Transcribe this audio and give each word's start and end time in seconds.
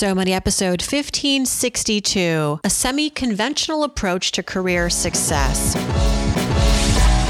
So 0.00 0.14
Money, 0.14 0.32
episode 0.32 0.80
1562 0.80 2.60
A 2.64 2.70
Semi 2.70 3.10
Conventional 3.10 3.84
Approach 3.84 4.32
to 4.32 4.42
Career 4.42 4.88
Success. 4.88 5.76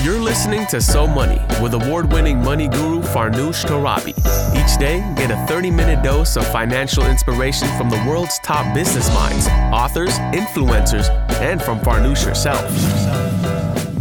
You're 0.04 0.20
listening 0.20 0.68
to 0.68 0.80
So 0.80 1.08
Money 1.08 1.40
with 1.60 1.74
award 1.74 2.12
winning 2.12 2.38
money 2.38 2.68
guru 2.68 3.02
Farnoosh 3.02 3.64
Torabi. 3.64 4.16
Each 4.54 4.78
day, 4.78 5.00
get 5.16 5.32
a 5.32 5.46
30 5.48 5.72
minute 5.72 6.04
dose 6.04 6.36
of 6.36 6.46
financial 6.52 7.04
inspiration 7.06 7.66
from 7.76 7.90
the 7.90 8.00
world's 8.06 8.38
top 8.44 8.72
business 8.72 9.12
minds, 9.14 9.48
authors, 9.74 10.16
influencers, 10.30 11.08
and 11.40 11.60
from 11.60 11.80
Farnoosh 11.80 12.22
herself. 12.22 13.29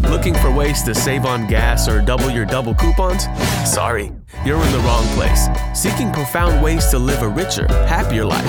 Looking 0.04 0.34
for 0.34 0.52
ways 0.52 0.81
to 0.84 0.95
save 0.95 1.25
on 1.25 1.47
gas 1.47 1.88
or 1.88 2.02
double 2.02 2.29
your 2.29 2.45
double 2.45 2.73
coupons? 2.73 3.25
Sorry, 3.66 4.11
you're 4.45 4.63
in 4.63 4.71
the 4.71 4.79
wrong 4.79 5.05
place. 5.16 5.48
Seeking 5.73 6.11
profound 6.11 6.63
ways 6.63 6.88
to 6.88 6.99
live 6.99 7.21
a 7.21 7.27
richer, 7.27 7.68
happier 7.86 8.25
life. 8.25 8.43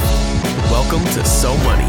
Welcome 0.70 1.04
to 1.14 1.24
So 1.24 1.56
Money. 1.58 1.84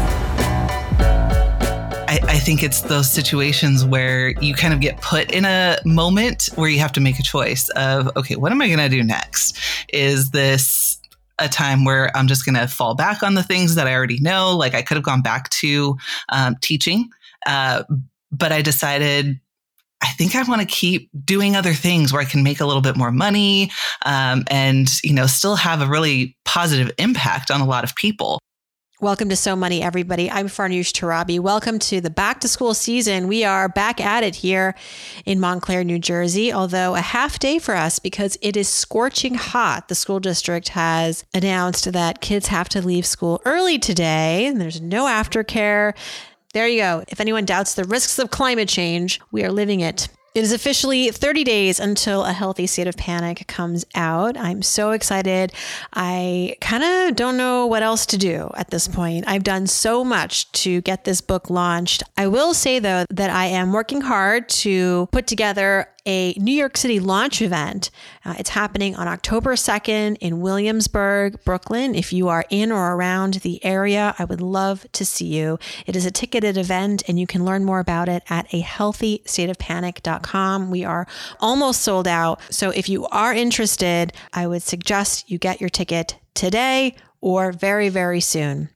I, 2.08 2.18
I, 2.24 2.38
think 2.38 2.62
it's 2.62 2.82
those 2.82 3.10
situations 3.10 3.84
where 3.84 4.30
you 4.40 4.54
kind 4.54 4.74
of 4.74 4.80
get 4.80 5.00
put 5.00 5.30
in 5.32 5.46
a 5.46 5.78
moment 5.86 6.50
where 6.56 6.68
you 6.68 6.78
have 6.80 6.92
to 6.92 7.00
make 7.00 7.18
a 7.18 7.22
choice 7.22 7.70
of, 7.70 8.14
okay, 8.16 8.36
what 8.36 8.52
am 8.52 8.60
I 8.60 8.66
going 8.66 8.78
to 8.78 8.88
do 8.88 9.02
next? 9.02 9.58
Is 9.92 10.32
this 10.32 11.00
a 11.38 11.48
time 11.48 11.84
where 11.84 12.14
I'm 12.14 12.26
just 12.26 12.44
going 12.44 12.56
to 12.56 12.66
fall 12.68 12.94
back 12.94 13.22
on 13.22 13.34
the 13.34 13.42
things 13.42 13.76
that 13.76 13.86
I 13.86 13.94
already 13.94 14.20
know? 14.20 14.54
Like 14.54 14.74
I 14.74 14.82
could 14.82 14.96
have 14.96 15.04
gone 15.04 15.22
back 15.22 15.48
to 15.50 15.96
um, 16.28 16.56
teaching, 16.60 17.08
uh, 17.46 17.84
but 18.30 18.52
I 18.52 18.60
decided 18.60 19.40
I 20.02 20.08
think 20.08 20.34
I 20.34 20.42
want 20.42 20.60
to 20.60 20.66
keep 20.66 21.08
doing 21.24 21.56
other 21.56 21.74
things 21.74 22.12
where 22.12 22.20
I 22.20 22.24
can 22.24 22.42
make 22.42 22.60
a 22.60 22.66
little 22.66 22.82
bit 22.82 22.96
more 22.96 23.12
money 23.12 23.70
um, 24.04 24.44
and 24.48 24.90
you 25.02 25.12
know 25.12 25.26
still 25.26 25.56
have 25.56 25.80
a 25.80 25.86
really 25.86 26.36
positive 26.44 26.90
impact 26.98 27.50
on 27.50 27.60
a 27.60 27.66
lot 27.66 27.84
of 27.84 27.94
people. 27.94 28.38
Welcome 29.02 29.28
to 29.30 29.36
So 29.36 29.56
Money, 29.56 29.82
everybody. 29.82 30.30
I'm 30.30 30.46
Farnoosh 30.46 30.92
Torabi. 30.92 31.40
Welcome 31.40 31.80
to 31.80 32.00
the 32.00 32.08
back 32.08 32.38
to 32.42 32.48
school 32.48 32.72
season. 32.72 33.26
We 33.26 33.42
are 33.42 33.68
back 33.68 34.00
at 34.00 34.22
it 34.22 34.36
here 34.36 34.76
in 35.24 35.40
Montclair, 35.40 35.82
New 35.82 35.98
Jersey, 35.98 36.52
although 36.52 36.94
a 36.94 37.00
half 37.00 37.40
day 37.40 37.58
for 37.58 37.74
us 37.74 37.98
because 37.98 38.38
it 38.40 38.56
is 38.56 38.68
scorching 38.68 39.34
hot. 39.34 39.88
The 39.88 39.96
school 39.96 40.20
district 40.20 40.68
has 40.68 41.24
announced 41.34 41.92
that 41.92 42.20
kids 42.20 42.46
have 42.46 42.68
to 42.68 42.80
leave 42.80 43.04
school 43.04 43.42
early 43.44 43.76
today, 43.76 44.46
and 44.46 44.60
there's 44.60 44.80
no 44.80 45.06
aftercare. 45.06 45.94
There 46.52 46.68
you 46.68 46.80
go. 46.82 47.04
If 47.08 47.18
anyone 47.18 47.46
doubts 47.46 47.72
the 47.74 47.84
risks 47.84 48.18
of 48.18 48.30
climate 48.30 48.68
change, 48.68 49.20
we 49.30 49.42
are 49.42 49.50
living 49.50 49.80
it. 49.80 50.08
It 50.34 50.42
is 50.42 50.52
officially 50.52 51.10
30 51.10 51.44
days 51.44 51.78
until 51.78 52.24
a 52.24 52.32
healthy 52.32 52.66
state 52.66 52.86
of 52.86 52.96
panic 52.96 53.46
comes 53.48 53.84
out. 53.94 54.36
I'm 54.38 54.62
so 54.62 54.92
excited. 54.92 55.52
I 55.92 56.56
kind 56.60 56.82
of 56.82 57.16
don't 57.16 57.36
know 57.36 57.66
what 57.66 57.82
else 57.82 58.06
to 58.06 58.18
do 58.18 58.50
at 58.54 58.70
this 58.70 58.88
point. 58.88 59.24
I've 59.26 59.44
done 59.44 59.66
so 59.66 60.04
much 60.04 60.50
to 60.52 60.80
get 60.82 61.04
this 61.04 61.20
book 61.20 61.50
launched. 61.50 62.02
I 62.16 62.28
will 62.28 62.54
say, 62.54 62.78
though, 62.78 63.04
that 63.10 63.28
I 63.28 63.46
am 63.46 63.72
working 63.72 64.00
hard 64.00 64.48
to 64.50 65.06
put 65.12 65.26
together 65.26 65.88
a 66.04 66.34
New 66.34 66.54
York 66.54 66.76
City 66.76 67.00
launch 67.00 67.40
event. 67.40 67.90
Uh, 68.24 68.34
it's 68.38 68.50
happening 68.50 68.94
on 68.96 69.08
October 69.08 69.54
2nd 69.54 70.18
in 70.20 70.40
Williamsburg, 70.40 71.42
Brooklyn. 71.44 71.94
If 71.94 72.12
you 72.12 72.28
are 72.28 72.44
in 72.50 72.70
or 72.72 72.94
around 72.94 73.34
the 73.34 73.64
area, 73.64 74.14
I 74.18 74.24
would 74.24 74.40
love 74.40 74.84
to 74.92 75.04
see 75.04 75.26
you. 75.26 75.58
It 75.86 75.94
is 75.94 76.06
a 76.06 76.10
ticketed 76.10 76.56
event, 76.56 77.02
and 77.08 77.20
you 77.20 77.26
can 77.26 77.44
learn 77.44 77.64
more 77.64 77.80
about 77.80 78.08
it 78.08 78.22
at 78.28 78.46
a 78.52 78.62
healthystateofpanic.com. 78.62 80.70
We 80.70 80.84
are 80.84 81.06
almost 81.40 81.82
sold 81.82 82.08
out. 82.08 82.40
So 82.50 82.70
if 82.70 82.88
you 82.88 83.06
are 83.06 83.32
interested, 83.32 84.12
I 84.32 84.46
would 84.46 84.62
suggest 84.62 85.30
you 85.30 85.38
get 85.38 85.60
your 85.60 85.70
ticket 85.70 86.18
today 86.34 86.94
or 87.20 87.52
very, 87.52 87.88
very 87.88 88.20
soon. 88.20 88.68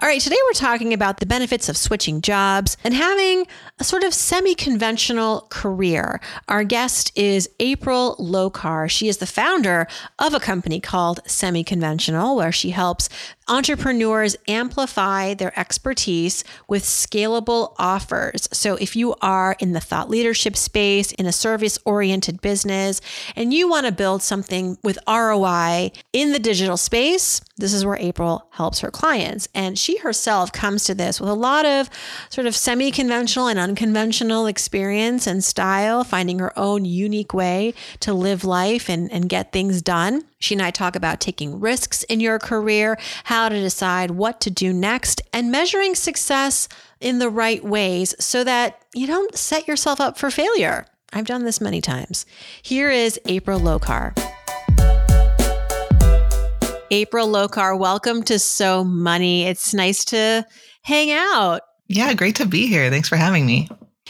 All 0.00 0.08
right, 0.08 0.20
today 0.20 0.36
we're 0.44 0.52
talking 0.52 0.92
about 0.92 1.20
the 1.20 1.26
benefits 1.26 1.70
of 1.70 1.76
switching 1.76 2.20
jobs 2.20 2.76
and 2.84 2.92
having 2.92 3.46
a 3.78 3.84
sort 3.84 4.04
of 4.04 4.12
semi 4.12 4.54
conventional 4.54 5.46
career. 5.48 6.20
Our 6.48 6.64
guest 6.64 7.12
is 7.16 7.48
April 7.60 8.14
Lokar. 8.18 8.90
She 8.90 9.08
is 9.08 9.18
the 9.18 9.26
founder 9.26 9.86
of 10.18 10.34
a 10.34 10.40
company 10.40 10.80
called 10.80 11.20
Semi 11.26 11.64
Conventional, 11.64 12.36
where 12.36 12.52
she 12.52 12.70
helps 12.70 13.08
entrepreneurs 13.48 14.36
amplify 14.48 15.34
their 15.34 15.58
expertise 15.58 16.44
with 16.68 16.82
scalable 16.82 17.74
offers. 17.78 18.48
So, 18.52 18.76
if 18.76 18.96
you 18.96 19.14
are 19.22 19.56
in 19.58 19.72
the 19.72 19.80
thought 19.80 20.10
leadership 20.10 20.56
space, 20.56 21.12
in 21.12 21.26
a 21.26 21.32
service 21.32 21.78
oriented 21.84 22.40
business, 22.40 23.00
and 23.36 23.54
you 23.54 23.68
want 23.68 23.86
to 23.86 23.92
build 23.92 24.22
something 24.22 24.76
with 24.82 24.98
ROI 25.08 25.92
in 26.12 26.32
the 26.32 26.38
digital 26.38 26.76
space, 26.76 27.40
this 27.56 27.72
is 27.72 27.86
where 27.86 27.96
April 27.96 28.48
helps 28.50 28.80
her 28.80 28.90
clients. 28.90 29.48
And 29.54 29.78
she 29.78 29.98
herself 29.98 30.52
comes 30.52 30.84
to 30.84 30.94
this 30.94 31.20
with 31.20 31.30
a 31.30 31.34
lot 31.34 31.64
of 31.64 31.88
sort 32.28 32.46
of 32.46 32.56
semi 32.56 32.90
conventional 32.90 33.46
and 33.46 33.58
unconventional 33.58 34.46
experience 34.46 35.26
and 35.26 35.44
style, 35.44 36.04
finding 36.04 36.38
her 36.40 36.56
own 36.58 36.84
unique 36.84 37.32
way 37.32 37.74
to 38.00 38.12
live 38.12 38.44
life 38.44 38.88
and, 38.88 39.10
and 39.12 39.28
get 39.28 39.52
things 39.52 39.80
done. 39.80 40.24
She 40.38 40.54
and 40.54 40.62
I 40.62 40.70
talk 40.70 40.96
about 40.96 41.20
taking 41.20 41.60
risks 41.60 42.02
in 42.04 42.20
your 42.20 42.38
career, 42.38 42.98
how 43.24 43.48
to 43.48 43.60
decide 43.60 44.10
what 44.10 44.40
to 44.42 44.50
do 44.50 44.72
next, 44.72 45.22
and 45.32 45.50
measuring 45.50 45.94
success 45.94 46.68
in 47.00 47.18
the 47.18 47.30
right 47.30 47.64
ways 47.64 48.14
so 48.18 48.44
that 48.44 48.82
you 48.94 49.06
don't 49.06 49.36
set 49.36 49.68
yourself 49.68 50.00
up 50.00 50.18
for 50.18 50.30
failure. 50.30 50.86
I've 51.12 51.26
done 51.26 51.44
this 51.44 51.60
many 51.60 51.80
times. 51.80 52.26
Here 52.60 52.90
is 52.90 53.20
April 53.26 53.60
Lokar. 53.60 54.14
April 56.94 57.26
Lokar, 57.26 57.76
welcome 57.76 58.22
to 58.22 58.38
So 58.38 58.84
Money. 58.84 59.46
It's 59.46 59.74
nice 59.74 60.04
to 60.04 60.46
hang 60.82 61.10
out. 61.10 61.62
Yeah, 61.88 62.14
great 62.14 62.36
to 62.36 62.46
be 62.46 62.68
here. 62.68 62.88
Thanks 62.88 63.08
for 63.08 63.16
having 63.16 63.44
me. 63.44 63.68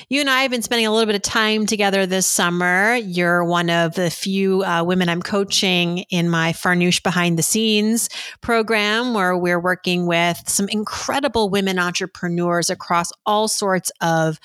You 0.09 0.21
and 0.21 0.29
I 0.29 0.43
have 0.43 0.51
been 0.51 0.63
spending 0.63 0.89
a 0.89 0.93
little 0.93 1.07
bit 1.07 1.15
of 1.15 1.23
time 1.23 1.67
together 1.67 2.05
this 2.05 2.27
summer. 2.27 2.97
You're 2.97 3.45
one 3.45 3.71
of 3.71 3.95
the 3.95 4.11
few 4.11 4.65
uh, 4.65 4.83
women 4.83 5.09
I'm 5.09 5.23
coaching 5.23 5.99
in 6.11 6.29
my 6.29 6.53
Farnoosh 6.53 7.01
Behind 7.01 7.39
the 7.39 7.45
Scenes 7.45 8.09
program, 8.41 9.15
where 9.15 9.39
we're 9.39 9.61
working 9.61 10.07
with 10.07 10.43
some 10.49 10.69
incredible 10.69 11.49
women 11.49 11.79
entrepreneurs 11.79 12.71
across 12.71 13.13
all 13.25 13.47
sorts 13.47 13.93
of 14.01 14.41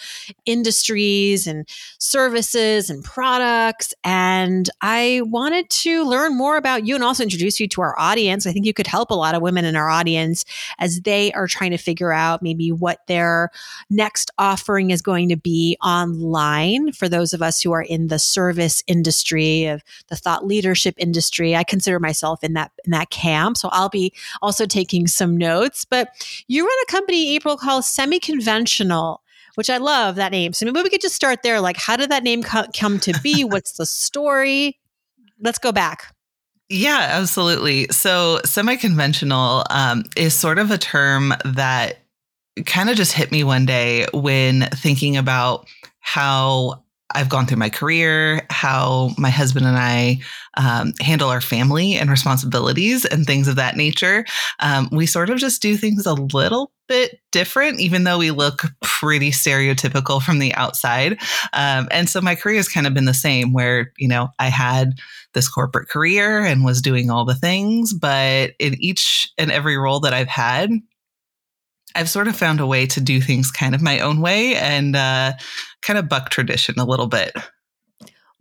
industries 0.45 1.47
and 1.47 1.67
services 1.97 2.91
and 2.91 3.03
products. 3.03 3.91
And 4.03 4.69
I 4.81 5.21
wanted 5.25 5.67
to 5.71 6.03
learn 6.03 6.37
more 6.37 6.57
about 6.57 6.85
you 6.85 6.93
and 6.93 7.03
also 7.03 7.23
introduce 7.23 7.59
you 7.59 7.67
to 7.69 7.81
our 7.81 7.99
audience. 7.99 8.45
I 8.45 8.51
think 8.51 8.67
you 8.67 8.73
could 8.73 8.87
help 8.87 9.09
a 9.09 9.15
lot 9.15 9.33
of 9.33 9.41
women 9.41 9.65
in 9.65 9.75
our 9.75 9.89
audience 9.89 10.45
as 10.77 11.01
they 11.01 11.31
are 11.31 11.47
trying 11.47 11.71
to 11.71 11.77
figure 11.77 12.13
out 12.13 12.43
maybe 12.43 12.71
what 12.71 12.99
their 13.07 13.49
next 13.89 14.29
offering 14.37 14.91
is 14.91 15.01
going 15.01 15.29
to 15.29 15.38
be 15.41 15.77
online 15.83 16.91
for 16.91 17.09
those 17.09 17.33
of 17.33 17.41
us 17.41 17.61
who 17.61 17.71
are 17.71 17.81
in 17.81 18.07
the 18.07 18.19
service 18.19 18.83
industry 18.87 19.65
of 19.65 19.83
the 20.07 20.15
thought 20.15 20.45
leadership 20.45 20.95
industry. 20.97 21.55
I 21.55 21.63
consider 21.63 21.99
myself 21.99 22.43
in 22.43 22.53
that 22.53 22.71
in 22.85 22.91
that 22.91 23.09
camp, 23.09 23.57
so 23.57 23.69
I'll 23.71 23.89
be 23.89 24.13
also 24.41 24.65
taking 24.65 25.07
some 25.07 25.37
notes. 25.37 25.85
But 25.85 26.09
you 26.47 26.63
run 26.63 26.77
a 26.87 26.91
company, 26.91 27.35
April, 27.35 27.57
called 27.57 27.85
Semi 27.85 28.19
Conventional 28.19 29.21
which 29.55 29.69
I 29.69 29.75
love 29.75 30.15
that 30.15 30.31
name. 30.31 30.53
So 30.53 30.65
maybe 30.65 30.81
we 30.83 30.89
could 30.89 31.01
just 31.01 31.15
start 31.15 31.43
there. 31.43 31.59
Like, 31.59 31.75
how 31.75 31.97
did 31.97 32.11
that 32.11 32.23
name 32.23 32.43
co- 32.43 32.67
come 32.73 32.97
to 32.99 33.19
be? 33.21 33.43
What's 33.43 33.73
the 33.73 33.85
story? 33.85 34.79
Let's 35.41 35.59
go 35.59 35.73
back. 35.73 36.15
Yeah, 36.69 37.07
absolutely. 37.11 37.87
So, 37.89 38.39
semi 38.45 38.77
conventional 38.77 39.65
um, 39.69 40.03
is 40.15 40.33
sort 40.33 40.59
of 40.59 40.71
a 40.71 40.77
term 40.77 41.33
that 41.43 41.97
kind 42.65 42.89
of 42.89 42.95
just 42.95 43.13
hit 43.13 43.31
me 43.31 43.43
one 43.43 43.65
day 43.65 44.05
when 44.13 44.63
thinking 44.73 45.17
about 45.17 45.67
how 45.99 46.83
I've 47.15 47.29
gone 47.29 47.47
through 47.47 47.57
my 47.57 47.69
career, 47.69 48.45
how 48.51 49.11
my 49.17 49.31
husband 49.31 49.65
and 49.65 49.77
I 49.77 50.19
um, 50.57 50.93
handle 50.99 51.29
our 51.29 51.41
family 51.41 51.95
and 51.95 52.09
responsibilities 52.09 53.03
and 53.03 53.25
things 53.25 53.47
of 53.47 53.55
that 53.55 53.75
nature. 53.75 54.25
Um, 54.59 54.89
we 54.91 55.07
sort 55.07 55.31
of 55.31 55.39
just 55.39 55.59
do 55.59 55.75
things 55.75 56.05
a 56.05 56.13
little 56.13 56.71
bit 56.87 57.19
different, 57.31 57.79
even 57.79 58.03
though 58.03 58.19
we 58.19 58.29
look 58.29 58.63
pretty 58.83 59.31
stereotypical 59.31 60.21
from 60.21 60.37
the 60.37 60.53
outside. 60.53 61.13
Um, 61.53 61.87
and 61.89 62.07
so 62.07 62.21
my 62.21 62.35
career 62.35 62.57
has 62.57 62.69
kind 62.69 62.85
of 62.85 62.93
been 62.93 63.05
the 63.05 63.13
same, 63.13 63.53
where, 63.53 63.91
you 63.97 64.07
know, 64.07 64.29
I 64.37 64.49
had 64.49 64.93
this 65.33 65.49
corporate 65.49 65.89
career 65.89 66.43
and 66.43 66.63
was 66.63 66.81
doing 66.81 67.09
all 67.09 67.25
the 67.25 67.35
things, 67.35 67.91
but 67.91 68.51
in 68.59 68.75
each 68.79 69.31
and 69.37 69.51
every 69.51 69.77
role 69.77 69.99
that 70.01 70.13
I've 70.13 70.27
had, 70.27 70.71
I've 71.95 72.09
sort 72.09 72.27
of 72.27 72.35
found 72.35 72.59
a 72.59 72.67
way 72.67 72.85
to 72.87 73.01
do 73.01 73.21
things 73.21 73.51
kind 73.51 73.73
of 73.73 73.81
my 73.81 73.99
own 73.99 74.21
way 74.21 74.55
and 74.55 74.95
uh, 74.95 75.33
kind 75.81 75.97
of 75.97 76.07
buck 76.09 76.29
tradition 76.29 76.75
a 76.79 76.85
little 76.85 77.07
bit. 77.07 77.35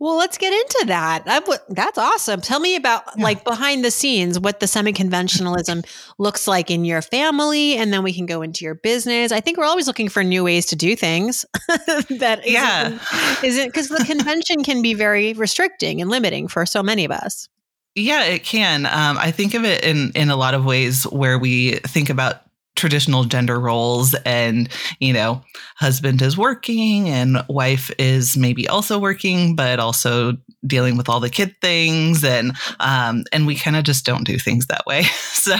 Well, 0.01 0.15
let's 0.15 0.37
get 0.37 0.53
into 0.53 0.85
that. 0.87 1.25
That's 1.67 1.97
awesome. 1.97 2.39
Tell 2.39 2.61
me 2.61 2.77
about 2.77 3.03
yeah. 3.17 3.23
like 3.23 3.43
behind 3.43 3.83
the 3.83 3.91
scenes 3.91 4.39
what 4.39 4.61
the 4.61 4.67
semi-conventionalism 4.67 5.85
looks 6.17 6.47
like 6.47 6.71
in 6.71 6.85
your 6.85 7.01
family, 7.01 7.75
and 7.75 7.91
then 7.91 8.01
we 8.01 8.13
can 8.13 8.25
go 8.25 8.41
into 8.41 8.63
your 8.63 8.75
business. 8.75 9.33
I 9.33 9.41
think 9.41 9.57
we're 9.57 9.65
always 9.65 9.87
looking 9.87 10.07
for 10.07 10.23
new 10.23 10.45
ways 10.45 10.65
to 10.67 10.77
do 10.77 10.95
things 10.95 11.45
that 11.67 12.41
yeah 12.45 12.97
isn't 13.43 13.67
because 13.67 13.89
the 13.89 14.05
convention 14.05 14.63
can 14.63 14.81
be 14.81 14.93
very 14.93 15.33
restricting 15.33 15.99
and 15.99 16.09
limiting 16.09 16.47
for 16.47 16.65
so 16.65 16.81
many 16.81 17.03
of 17.03 17.11
us. 17.11 17.49
Yeah, 17.93 18.23
it 18.23 18.45
can. 18.45 18.85
Um, 18.85 19.17
I 19.17 19.31
think 19.31 19.53
of 19.53 19.65
it 19.65 19.83
in 19.83 20.13
in 20.15 20.29
a 20.29 20.37
lot 20.37 20.53
of 20.53 20.63
ways 20.63 21.03
where 21.03 21.37
we 21.37 21.73
think 21.79 22.09
about 22.09 22.41
traditional 22.79 23.25
gender 23.25 23.59
roles 23.59 24.15
and 24.25 24.69
you 24.99 25.11
know 25.11 25.43
husband 25.75 26.21
is 26.21 26.37
working 26.37 27.09
and 27.09 27.43
wife 27.49 27.91
is 27.99 28.37
maybe 28.37 28.67
also 28.67 28.97
working 28.97 29.55
but 29.55 29.79
also 29.79 30.37
dealing 30.65 30.97
with 30.97 31.09
all 31.09 31.19
the 31.19 31.29
kid 31.29 31.55
things 31.61 32.23
and 32.23 32.53
um, 32.79 33.23
and 33.31 33.45
we 33.45 33.55
kind 33.55 33.75
of 33.75 33.83
just 33.83 34.05
don't 34.05 34.23
do 34.25 34.37
things 34.37 34.67
that 34.67 34.85
way. 34.85 35.03
So 35.39 35.55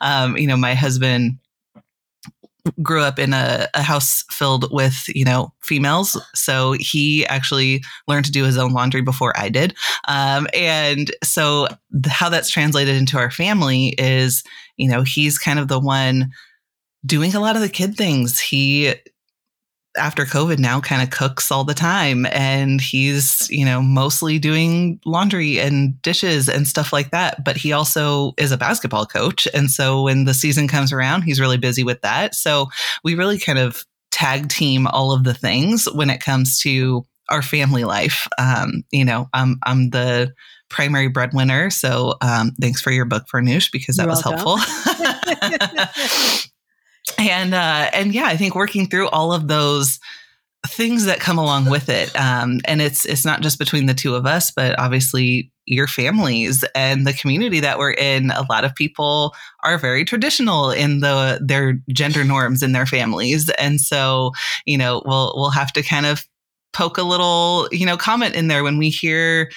um, 0.00 0.36
you 0.36 0.46
know 0.46 0.56
my 0.56 0.74
husband 0.74 1.38
grew 2.82 3.02
up 3.02 3.18
in 3.18 3.32
a, 3.32 3.68
a, 3.74 3.82
house 3.82 4.24
filled 4.30 4.72
with 4.72 5.04
you 5.08 5.24
know 5.24 5.52
females. 5.62 6.20
So 6.34 6.72
he 6.78 7.26
actually 7.26 7.82
learned 8.08 8.26
to 8.26 8.32
do 8.32 8.44
his 8.44 8.56
own 8.56 8.72
laundry 8.72 9.02
before 9.02 9.32
i 9.36 9.48
did. 9.48 9.74
Um, 10.08 10.46
and 10.54 11.10
so 11.22 11.68
how 12.06 12.28
that's 12.28 12.50
translated 12.50 12.96
into 12.96 13.18
our 13.18 13.30
family 13.30 13.94
is 13.98 14.42
you 14.76 14.88
know 14.88 15.02
he's 15.02 15.38
kind 15.38 15.58
of 15.58 15.68
the 15.68 15.80
one 15.80 16.30
doing 17.04 17.34
a 17.34 17.40
lot 17.40 17.56
of 17.56 17.62
the 17.62 17.68
kid 17.68 17.96
things. 17.96 18.40
He 18.40 18.94
after 19.96 20.24
COVID 20.24 20.58
now 20.58 20.80
kind 20.80 21.02
of 21.02 21.10
cooks 21.10 21.50
all 21.50 21.64
the 21.64 21.74
time 21.74 22.26
and 22.26 22.80
he's, 22.80 23.48
you 23.50 23.64
know, 23.64 23.82
mostly 23.82 24.38
doing 24.38 25.00
laundry 25.04 25.58
and 25.58 26.00
dishes 26.02 26.48
and 26.48 26.68
stuff 26.68 26.92
like 26.92 27.10
that. 27.10 27.44
But 27.44 27.56
he 27.56 27.72
also 27.72 28.32
is 28.38 28.52
a 28.52 28.56
basketball 28.56 29.06
coach. 29.06 29.48
And 29.52 29.70
so 29.70 30.02
when 30.02 30.24
the 30.24 30.34
season 30.34 30.68
comes 30.68 30.92
around, 30.92 31.22
he's 31.22 31.40
really 31.40 31.58
busy 31.58 31.82
with 31.82 32.00
that. 32.02 32.34
So 32.34 32.68
we 33.02 33.14
really 33.14 33.38
kind 33.38 33.58
of 33.58 33.84
tag 34.10 34.48
team 34.48 34.86
all 34.86 35.12
of 35.12 35.24
the 35.24 35.34
things 35.34 35.86
when 35.92 36.10
it 36.10 36.22
comes 36.22 36.60
to 36.60 37.04
our 37.28 37.42
family 37.42 37.84
life. 37.84 38.26
Um, 38.38 38.84
you 38.90 39.04
know, 39.04 39.28
I'm, 39.32 39.58
I'm 39.64 39.90
the 39.90 40.32
primary 40.68 41.08
breadwinner. 41.08 41.70
So 41.70 42.14
um, 42.20 42.52
thanks 42.60 42.80
for 42.80 42.92
your 42.92 43.04
book, 43.04 43.26
for 43.28 43.40
Farnoosh, 43.40 43.70
because 43.72 43.96
that 43.96 44.04
You're 44.04 44.10
was 44.10 44.24
welcome. 44.24 44.58
helpful. 44.58 46.40
and 47.18 47.54
uh, 47.54 47.90
and 47.92 48.14
yeah, 48.14 48.26
I 48.26 48.36
think 48.36 48.54
working 48.54 48.86
through 48.86 49.08
all 49.08 49.32
of 49.32 49.48
those 49.48 49.98
things 50.66 51.06
that 51.06 51.20
come 51.20 51.38
along 51.38 51.70
with 51.70 51.88
it, 51.88 52.14
um, 52.18 52.60
and 52.64 52.80
it's 52.82 53.04
it's 53.04 53.24
not 53.24 53.40
just 53.40 53.58
between 53.58 53.86
the 53.86 53.94
two 53.94 54.14
of 54.14 54.26
us, 54.26 54.50
but 54.50 54.78
obviously 54.78 55.50
your 55.66 55.86
families 55.86 56.64
and 56.74 57.06
the 57.06 57.12
community 57.12 57.60
that 57.60 57.78
we're 57.78 57.92
in. 57.92 58.30
A 58.32 58.44
lot 58.50 58.64
of 58.64 58.74
people 58.74 59.34
are 59.62 59.78
very 59.78 60.04
traditional 60.04 60.70
in 60.70 61.00
the 61.00 61.40
their 61.42 61.80
gender 61.90 62.24
norms 62.24 62.62
in 62.62 62.72
their 62.72 62.86
families, 62.86 63.48
and 63.58 63.80
so 63.80 64.32
you 64.66 64.78
know 64.78 65.02
we'll 65.04 65.32
we'll 65.36 65.50
have 65.50 65.72
to 65.72 65.82
kind 65.82 66.06
of 66.06 66.26
poke 66.72 66.98
a 66.98 67.02
little 67.02 67.68
you 67.72 67.86
know 67.86 67.96
comment 67.96 68.34
in 68.34 68.48
there 68.48 68.62
when 68.62 68.78
we 68.78 68.90
hear 68.90 69.50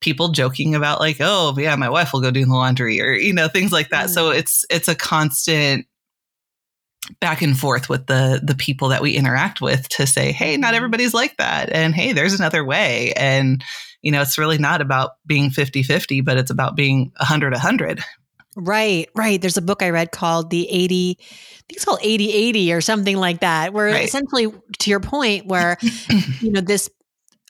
people 0.00 0.28
joking 0.28 0.74
about 0.74 1.00
like 1.00 1.16
oh 1.20 1.54
yeah 1.58 1.74
my 1.74 1.88
wife 1.88 2.12
will 2.12 2.20
go 2.20 2.30
do 2.30 2.44
the 2.44 2.52
laundry 2.52 3.00
or 3.00 3.12
you 3.12 3.32
know 3.32 3.48
things 3.48 3.72
like 3.72 3.88
that 3.88 4.06
mm. 4.06 4.10
so 4.10 4.30
it's 4.30 4.64
it's 4.70 4.86
a 4.86 4.94
constant 4.94 5.84
back 7.20 7.42
and 7.42 7.58
forth 7.58 7.88
with 7.88 8.06
the 8.06 8.40
the 8.42 8.54
people 8.54 8.88
that 8.88 9.02
we 9.02 9.16
interact 9.16 9.60
with 9.60 9.88
to 9.88 10.06
say 10.06 10.32
hey 10.32 10.56
not 10.56 10.68
mm-hmm. 10.68 10.76
everybody's 10.76 11.14
like 11.14 11.36
that 11.36 11.70
and 11.70 11.94
hey 11.94 12.12
there's 12.12 12.34
another 12.34 12.64
way 12.64 13.12
and 13.16 13.64
you 14.02 14.12
know 14.12 14.22
it's 14.22 14.38
really 14.38 14.58
not 14.58 14.80
about 14.80 15.12
being 15.26 15.50
50-50 15.50 16.24
but 16.24 16.36
it's 16.36 16.50
about 16.50 16.76
being 16.76 17.12
100-100 17.20 18.02
right 18.56 19.08
right 19.14 19.40
there's 19.40 19.56
a 19.56 19.62
book 19.62 19.82
i 19.82 19.90
read 19.90 20.12
called 20.12 20.50
the 20.50 20.68
80 20.68 21.16
i 21.20 21.24
think 21.24 21.76
it's 21.76 21.84
called 21.84 22.00
80-80 22.00 22.74
or 22.74 22.80
something 22.80 23.16
like 23.16 23.40
that 23.40 23.72
where 23.72 23.86
right. 23.86 24.04
essentially 24.04 24.52
to 24.78 24.90
your 24.90 25.00
point 25.00 25.46
where 25.46 25.78
you 26.40 26.52
know 26.52 26.60
this 26.60 26.88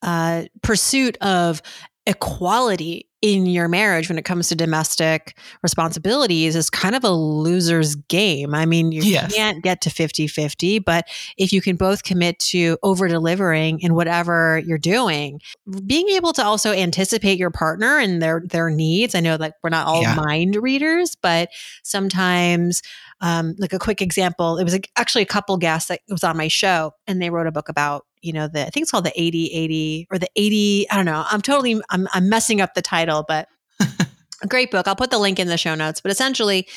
uh, 0.02 0.44
pursuit 0.62 1.18
of 1.18 1.60
equality 2.06 3.09
in 3.22 3.44
your 3.46 3.68
marriage 3.68 4.08
when 4.08 4.18
it 4.18 4.24
comes 4.24 4.48
to 4.48 4.54
domestic 4.54 5.36
responsibilities 5.62 6.56
is 6.56 6.70
kind 6.70 6.94
of 6.94 7.04
a 7.04 7.10
loser's 7.10 7.94
game. 7.94 8.54
I 8.54 8.64
mean, 8.64 8.92
you 8.92 9.02
yes. 9.02 9.34
can't 9.34 9.62
get 9.62 9.82
to 9.82 9.90
50 9.90 10.26
50, 10.26 10.78
but 10.78 11.06
if 11.36 11.52
you 11.52 11.60
can 11.60 11.76
both 11.76 12.02
commit 12.02 12.38
to 12.38 12.78
over 12.82 13.08
delivering 13.08 13.80
in 13.80 13.94
whatever 13.94 14.62
you're 14.64 14.78
doing, 14.78 15.40
being 15.86 16.08
able 16.10 16.32
to 16.32 16.44
also 16.44 16.72
anticipate 16.72 17.38
your 17.38 17.50
partner 17.50 17.98
and 17.98 18.22
their, 18.22 18.42
their 18.46 18.70
needs. 18.70 19.14
I 19.14 19.20
know 19.20 19.36
that 19.36 19.56
we're 19.62 19.70
not 19.70 19.86
all 19.86 20.02
yeah. 20.02 20.14
mind 20.14 20.56
readers, 20.56 21.16
but 21.20 21.50
sometimes, 21.82 22.82
um, 23.20 23.54
like 23.58 23.72
a 23.72 23.78
quick 23.78 24.00
example, 24.00 24.58
it 24.58 24.64
was 24.64 24.78
actually 24.96 25.22
a 25.22 25.26
couple 25.26 25.56
guests 25.56 25.88
that 25.88 26.00
was 26.08 26.24
on 26.24 26.36
my 26.36 26.48
show 26.48 26.92
and 27.06 27.20
they 27.20 27.30
wrote 27.30 27.46
a 27.46 27.52
book 27.52 27.68
about 27.68 28.04
you 28.22 28.32
know, 28.32 28.48
the, 28.48 28.66
I 28.66 28.70
think 28.70 28.82
it's 28.82 28.90
called 28.90 29.04
the 29.04 29.20
80 29.20 29.46
80 29.46 30.08
or 30.10 30.18
the 30.18 30.28
80, 30.36 30.90
I 30.90 30.96
don't 30.96 31.06
know. 31.06 31.24
I'm 31.30 31.40
totally, 31.40 31.80
I'm, 31.90 32.08
I'm 32.12 32.28
messing 32.28 32.60
up 32.60 32.74
the 32.74 32.82
title, 32.82 33.24
but 33.26 33.48
a 34.42 34.46
great 34.48 34.70
book. 34.70 34.86
I'll 34.86 34.96
put 34.96 35.10
the 35.10 35.18
link 35.18 35.38
in 35.38 35.48
the 35.48 35.58
show 35.58 35.74
notes. 35.74 36.00
But 36.00 36.12
essentially, 36.12 36.68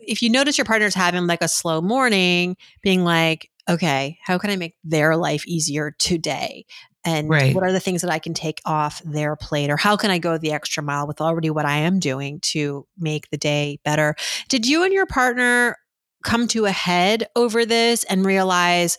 if 0.00 0.22
you 0.22 0.30
notice 0.30 0.58
your 0.58 0.64
partner's 0.64 0.94
having 0.94 1.26
like 1.26 1.42
a 1.42 1.48
slow 1.48 1.80
morning, 1.80 2.56
being 2.82 3.04
like, 3.04 3.50
okay, 3.68 4.18
how 4.24 4.38
can 4.38 4.50
I 4.50 4.56
make 4.56 4.74
their 4.82 5.16
life 5.16 5.46
easier 5.46 5.94
today? 5.98 6.64
And 7.04 7.28
right. 7.28 7.54
what 7.54 7.64
are 7.64 7.72
the 7.72 7.80
things 7.80 8.02
that 8.02 8.10
I 8.10 8.18
can 8.18 8.34
take 8.34 8.60
off 8.64 9.02
their 9.04 9.34
plate? 9.36 9.70
Or 9.70 9.76
how 9.76 9.96
can 9.96 10.10
I 10.10 10.18
go 10.18 10.38
the 10.38 10.52
extra 10.52 10.82
mile 10.82 11.06
with 11.06 11.20
already 11.20 11.50
what 11.50 11.66
I 11.66 11.78
am 11.78 11.98
doing 11.98 12.40
to 12.40 12.86
make 12.98 13.28
the 13.30 13.36
day 13.36 13.80
better? 13.84 14.14
Did 14.48 14.66
you 14.66 14.84
and 14.84 14.92
your 14.92 15.06
partner 15.06 15.76
come 16.22 16.46
to 16.48 16.66
a 16.66 16.70
head 16.70 17.26
over 17.34 17.66
this 17.66 18.04
and 18.04 18.24
realize, 18.24 18.98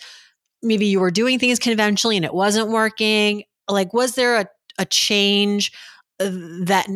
maybe 0.61 0.85
you 0.85 0.99
were 0.99 1.11
doing 1.11 1.39
things 1.39 1.59
conventionally 1.59 2.17
and 2.17 2.25
it 2.25 2.33
wasn't 2.33 2.69
working? 2.69 3.43
Like, 3.69 3.93
was 3.93 4.15
there 4.15 4.41
a, 4.41 4.47
a 4.77 4.85
change 4.85 5.71
that 6.19 6.87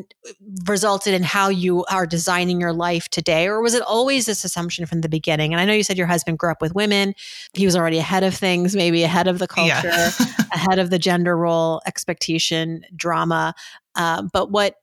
resulted 0.67 1.13
in 1.13 1.23
how 1.23 1.49
you 1.49 1.83
are 1.85 2.05
designing 2.05 2.61
your 2.61 2.73
life 2.73 3.09
today? 3.09 3.47
Or 3.47 3.61
was 3.61 3.73
it 3.73 3.81
always 3.81 4.25
this 4.25 4.43
assumption 4.43 4.85
from 4.85 5.01
the 5.01 5.09
beginning? 5.09 5.53
And 5.53 5.59
I 5.59 5.65
know 5.65 5.73
you 5.73 5.83
said 5.83 5.97
your 5.97 6.07
husband 6.07 6.39
grew 6.39 6.51
up 6.51 6.61
with 6.61 6.75
women. 6.75 7.13
He 7.53 7.65
was 7.65 7.75
already 7.75 7.97
ahead 7.97 8.23
of 8.23 8.35
things, 8.35 8.75
maybe 8.75 9.03
ahead 9.03 9.27
of 9.27 9.39
the 9.39 9.47
culture, 9.47 9.87
yeah. 9.87 10.11
ahead 10.53 10.79
of 10.79 10.89
the 10.89 10.99
gender 10.99 11.35
role 11.35 11.81
expectation 11.85 12.83
drama. 12.95 13.53
Uh, 13.95 14.23
but 14.31 14.51
what 14.51 14.75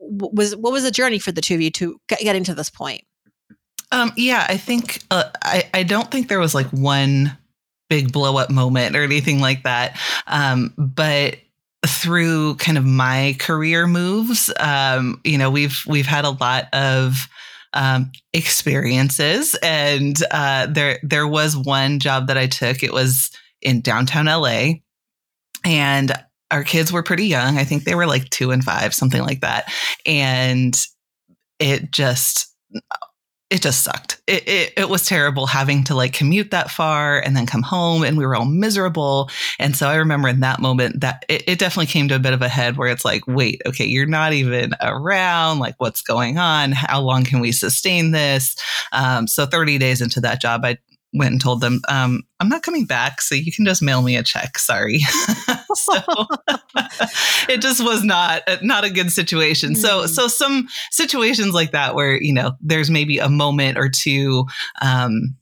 was 0.00 0.54
what 0.56 0.72
was 0.72 0.84
the 0.84 0.90
journey 0.90 1.18
for 1.18 1.32
the 1.32 1.40
two 1.40 1.54
of 1.54 1.60
you 1.60 1.70
to 1.72 2.00
get, 2.08 2.20
getting 2.20 2.44
to 2.44 2.54
this 2.54 2.70
point? 2.70 3.02
Um, 3.90 4.12
yeah, 4.16 4.46
I 4.48 4.58
think 4.58 5.02
uh, 5.10 5.24
I 5.42 5.68
I 5.72 5.82
don't 5.82 6.10
think 6.10 6.28
there 6.28 6.40
was 6.40 6.54
like 6.54 6.66
one 6.68 7.36
big 7.88 8.12
blow 8.12 8.36
up 8.36 8.50
moment 8.50 8.94
or 8.94 9.02
anything 9.02 9.40
like 9.40 9.62
that. 9.62 9.98
Um, 10.26 10.74
but 10.76 11.38
through 11.88 12.56
kind 12.56 12.78
of 12.78 12.84
my 12.84 13.36
career 13.38 13.86
moves, 13.86 14.52
um, 14.60 15.20
you 15.24 15.38
know, 15.38 15.50
we've 15.50 15.82
we've 15.86 16.06
had 16.06 16.24
a 16.24 16.30
lot 16.30 16.72
of 16.72 17.28
um, 17.72 18.12
experiences, 18.32 19.56
and 19.62 20.16
uh, 20.30 20.66
there 20.66 20.98
there 21.02 21.26
was 21.26 21.56
one 21.56 21.98
job 21.98 22.28
that 22.28 22.38
I 22.38 22.46
took. 22.46 22.82
It 22.82 22.92
was 22.92 23.30
in 23.60 23.80
downtown 23.80 24.26
LA, 24.26 24.74
and 25.64 26.12
our 26.50 26.64
kids 26.64 26.92
were 26.92 27.02
pretty 27.02 27.26
young. 27.26 27.58
I 27.58 27.64
think 27.64 27.84
they 27.84 27.94
were 27.94 28.06
like 28.06 28.30
two 28.30 28.50
and 28.50 28.64
five, 28.64 28.94
something 28.94 29.22
like 29.22 29.40
that, 29.40 29.72
and 30.06 30.76
it 31.58 31.90
just 31.90 32.54
it 33.50 33.62
just 33.62 33.82
sucked. 33.82 34.20
It, 34.26 34.46
it, 34.46 34.72
it, 34.76 34.88
was 34.90 35.06
terrible 35.06 35.46
having 35.46 35.82
to 35.84 35.94
like 35.94 36.12
commute 36.12 36.50
that 36.50 36.70
far 36.70 37.18
and 37.18 37.34
then 37.34 37.46
come 37.46 37.62
home 37.62 38.02
and 38.02 38.18
we 38.18 38.26
were 38.26 38.36
all 38.36 38.44
miserable. 38.44 39.30
And 39.58 39.74
so 39.74 39.88
I 39.88 39.94
remember 39.94 40.28
in 40.28 40.40
that 40.40 40.60
moment 40.60 41.00
that 41.00 41.24
it, 41.30 41.44
it, 41.46 41.58
definitely 41.58 41.86
came 41.86 42.08
to 42.08 42.14
a 42.14 42.18
bit 42.18 42.34
of 42.34 42.42
a 42.42 42.48
head 42.48 42.76
where 42.76 42.88
it's 42.88 43.06
like, 43.06 43.26
wait, 43.26 43.62
okay, 43.64 43.86
you're 43.86 44.04
not 44.04 44.34
even 44.34 44.72
around. 44.82 45.60
Like, 45.60 45.76
what's 45.78 46.02
going 46.02 46.36
on? 46.36 46.72
How 46.72 47.00
long 47.00 47.24
can 47.24 47.40
we 47.40 47.52
sustain 47.52 48.10
this? 48.10 48.54
Um, 48.92 49.26
so 49.26 49.46
30 49.46 49.78
days 49.78 50.02
into 50.02 50.20
that 50.20 50.42
job, 50.42 50.64
I 50.66 50.76
went 51.12 51.32
and 51.32 51.40
told 51.40 51.60
them, 51.60 51.80
um, 51.88 52.22
I'm 52.40 52.48
not 52.48 52.62
coming 52.62 52.84
back, 52.84 53.20
so 53.20 53.34
you 53.34 53.52
can 53.52 53.64
just 53.64 53.82
mail 53.82 54.02
me 54.02 54.16
a 54.16 54.22
check. 54.22 54.58
Sorry. 54.58 54.98
so 55.74 55.94
it 57.48 57.60
just 57.60 57.82
was 57.82 58.04
not 58.04 58.42
not 58.62 58.84
a 58.84 58.90
good 58.90 59.10
situation. 59.10 59.72
Mm-hmm. 59.72 59.80
So 59.80 60.06
so 60.06 60.28
some 60.28 60.68
situations 60.90 61.54
like 61.54 61.72
that 61.72 61.94
where 61.94 62.20
you 62.20 62.32
know 62.32 62.52
there's 62.60 62.90
maybe 62.90 63.18
a 63.18 63.28
moment 63.28 63.78
or 63.78 63.88
two. 63.88 64.46
Um, 64.82 65.36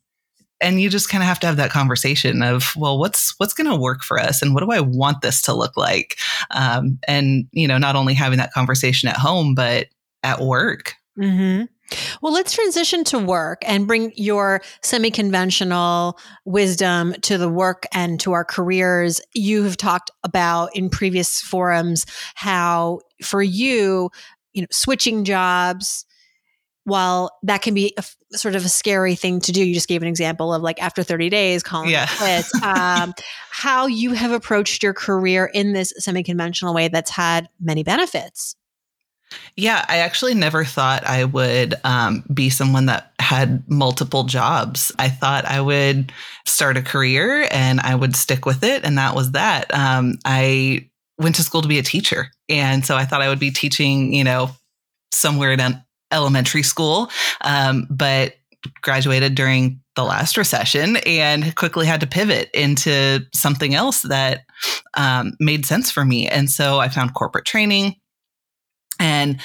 and 0.60 0.80
you 0.80 0.88
just 0.88 1.10
kind 1.10 1.22
of 1.22 1.28
have 1.28 1.40
to 1.40 1.46
have 1.46 1.56
that 1.56 1.70
conversation 1.70 2.42
of 2.42 2.72
well 2.76 2.98
what's 2.98 3.34
what's 3.38 3.52
going 3.52 3.68
to 3.68 3.76
work 3.76 4.02
for 4.02 4.18
us 4.18 4.40
and 4.40 4.54
what 4.54 4.62
do 4.62 4.70
i 4.70 4.80
want 4.80 5.20
this 5.20 5.42
to 5.42 5.54
look 5.54 5.76
like 5.76 6.16
um, 6.50 6.98
and 7.06 7.46
you 7.52 7.68
know 7.68 7.78
not 7.78 7.96
only 7.96 8.14
having 8.14 8.38
that 8.38 8.52
conversation 8.52 9.08
at 9.08 9.16
home 9.16 9.54
but 9.54 9.88
at 10.22 10.40
work 10.40 10.94
mm-hmm. 11.18 11.64
Well, 12.20 12.32
let's 12.32 12.52
transition 12.52 13.04
to 13.04 13.18
work 13.18 13.62
and 13.66 13.86
bring 13.86 14.12
your 14.16 14.62
semi 14.82 15.10
conventional 15.10 16.18
wisdom 16.44 17.14
to 17.22 17.38
the 17.38 17.48
work 17.48 17.86
and 17.92 18.18
to 18.20 18.32
our 18.32 18.44
careers. 18.44 19.20
You 19.34 19.64
have 19.64 19.76
talked 19.76 20.10
about 20.24 20.74
in 20.74 20.90
previous 20.90 21.40
forums 21.40 22.06
how 22.34 23.00
for 23.22 23.42
you, 23.42 24.10
you 24.52 24.62
know, 24.62 24.68
switching 24.70 25.24
jobs, 25.24 26.04
while 26.86 27.36
that 27.42 27.62
can 27.62 27.74
be 27.74 27.92
a, 27.96 28.04
sort 28.32 28.54
of 28.54 28.64
a 28.64 28.68
scary 28.68 29.16
thing 29.16 29.40
to 29.40 29.52
do, 29.52 29.64
you 29.64 29.74
just 29.74 29.88
gave 29.88 30.02
an 30.02 30.08
example 30.08 30.54
of 30.54 30.62
like 30.62 30.80
after 30.80 31.02
30 31.02 31.28
days 31.30 31.62
calling 31.64 31.90
yeah. 31.90 32.06
quits, 32.16 32.62
um, 32.62 33.12
how 33.50 33.86
you 33.86 34.12
have 34.12 34.30
approached 34.30 34.82
your 34.84 34.94
career 34.94 35.46
in 35.52 35.72
this 35.72 35.92
semi 35.98 36.22
conventional 36.22 36.74
way 36.74 36.88
that's 36.88 37.10
had 37.10 37.48
many 37.60 37.82
benefits. 37.82 38.54
Yeah, 39.56 39.84
I 39.88 39.98
actually 39.98 40.34
never 40.34 40.64
thought 40.64 41.04
I 41.04 41.24
would 41.24 41.74
um, 41.84 42.24
be 42.32 42.50
someone 42.50 42.86
that 42.86 43.12
had 43.18 43.68
multiple 43.68 44.24
jobs. 44.24 44.92
I 44.98 45.08
thought 45.08 45.44
I 45.44 45.60
would 45.60 46.12
start 46.46 46.76
a 46.76 46.82
career 46.82 47.48
and 47.50 47.80
I 47.80 47.94
would 47.94 48.14
stick 48.14 48.46
with 48.46 48.62
it. 48.62 48.84
And 48.84 48.98
that 48.98 49.14
was 49.14 49.32
that. 49.32 49.72
Um, 49.74 50.18
I 50.24 50.88
went 51.18 51.34
to 51.36 51.42
school 51.42 51.62
to 51.62 51.68
be 51.68 51.78
a 51.78 51.82
teacher. 51.82 52.30
And 52.48 52.84
so 52.84 52.96
I 52.96 53.04
thought 53.04 53.22
I 53.22 53.28
would 53.28 53.40
be 53.40 53.50
teaching, 53.50 54.12
you 54.12 54.22
know, 54.22 54.50
somewhere 55.12 55.52
in 55.52 55.60
an 55.60 55.82
elementary 56.12 56.62
school, 56.62 57.10
um, 57.40 57.86
but 57.90 58.34
graduated 58.82 59.34
during 59.34 59.80
the 59.96 60.04
last 60.04 60.36
recession 60.36 60.96
and 60.98 61.54
quickly 61.56 61.86
had 61.86 62.00
to 62.00 62.06
pivot 62.06 62.50
into 62.52 63.20
something 63.34 63.74
else 63.74 64.02
that 64.02 64.42
um, 64.94 65.32
made 65.40 65.64
sense 65.64 65.90
for 65.90 66.04
me. 66.04 66.28
And 66.28 66.50
so 66.50 66.78
I 66.78 66.88
found 66.88 67.14
corporate 67.14 67.44
training 67.44 67.96
and 68.98 69.40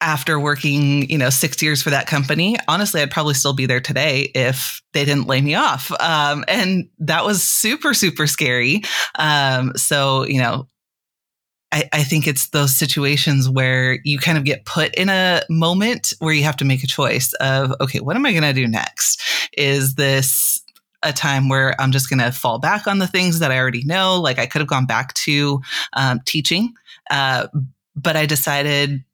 after 0.00 0.38
working, 0.38 1.08
you 1.08 1.16
know, 1.16 1.30
six 1.30 1.62
years 1.62 1.82
for 1.82 1.90
that 1.90 2.06
company, 2.06 2.56
honestly, 2.68 3.00
I'd 3.00 3.10
probably 3.10 3.34
still 3.34 3.54
be 3.54 3.64
there 3.64 3.80
today 3.80 4.30
if 4.34 4.82
they 4.92 5.04
didn't 5.04 5.26
lay 5.26 5.40
me 5.40 5.54
off. 5.54 5.90
Um, 5.98 6.44
and 6.46 6.88
that 6.98 7.24
was 7.24 7.42
super, 7.42 7.94
super 7.94 8.26
scary. 8.26 8.82
Um, 9.18 9.72
so, 9.76 10.24
you 10.24 10.40
know, 10.40 10.68
I, 11.72 11.88
I 11.92 12.02
think 12.04 12.26
it's 12.26 12.50
those 12.50 12.76
situations 12.76 13.48
where 13.48 13.98
you 14.04 14.18
kind 14.18 14.36
of 14.36 14.44
get 14.44 14.66
put 14.66 14.94
in 14.94 15.08
a 15.08 15.42
moment 15.48 16.12
where 16.18 16.34
you 16.34 16.44
have 16.44 16.56
to 16.58 16.64
make 16.64 16.84
a 16.84 16.86
choice 16.86 17.32
of, 17.40 17.72
okay, 17.80 18.00
what 18.00 18.14
am 18.14 18.26
I 18.26 18.32
going 18.32 18.44
to 18.44 18.52
do 18.52 18.68
next? 18.68 19.22
Is 19.56 19.94
this 19.94 20.62
a 21.02 21.12
time 21.12 21.48
where 21.48 21.78
I'm 21.80 21.92
just 21.92 22.08
going 22.08 22.20
to 22.20 22.30
fall 22.30 22.58
back 22.58 22.86
on 22.86 22.98
the 22.98 23.06
things 23.06 23.38
that 23.38 23.50
I 23.50 23.58
already 23.58 23.84
know? 23.84 24.20
Like 24.20 24.38
I 24.38 24.46
could 24.46 24.60
have 24.60 24.68
gone 24.68 24.86
back 24.86 25.14
to 25.14 25.62
um, 25.94 26.20
teaching, 26.26 26.74
uh, 27.10 27.48
but 27.96 28.16
I 28.16 28.26
decided 28.26 29.04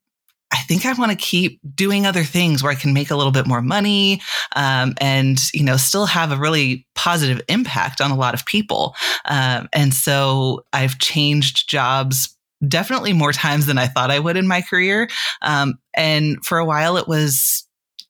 I 0.52 0.58
think 0.62 0.84
I 0.84 0.92
want 0.94 1.12
to 1.12 1.16
keep 1.16 1.60
doing 1.76 2.06
other 2.06 2.24
things 2.24 2.62
where 2.62 2.72
I 2.72 2.76
can 2.76 2.92
make 2.92 3.10
a 3.10 3.16
little 3.16 3.30
bit 3.30 3.46
more 3.46 3.62
money 3.62 4.20
um, 4.56 4.94
and 5.00 5.40
you 5.54 5.62
know 5.62 5.76
still 5.76 6.06
have 6.06 6.32
a 6.32 6.36
really 6.36 6.86
positive 6.94 7.40
impact 7.48 8.00
on 8.00 8.10
a 8.10 8.16
lot 8.16 8.34
of 8.34 8.44
people. 8.46 8.94
Um, 9.26 9.68
and 9.72 9.94
so 9.94 10.64
I've 10.72 10.98
changed 10.98 11.68
jobs 11.68 12.36
definitely 12.66 13.12
more 13.12 13.32
times 13.32 13.66
than 13.66 13.78
I 13.78 13.86
thought 13.86 14.10
I 14.10 14.18
would 14.18 14.36
in 14.36 14.46
my 14.46 14.60
career. 14.60 15.08
Um, 15.40 15.78
and 15.94 16.44
for 16.44 16.58
a 16.58 16.64
while, 16.64 16.96
it 16.96 17.08
was 17.08 17.66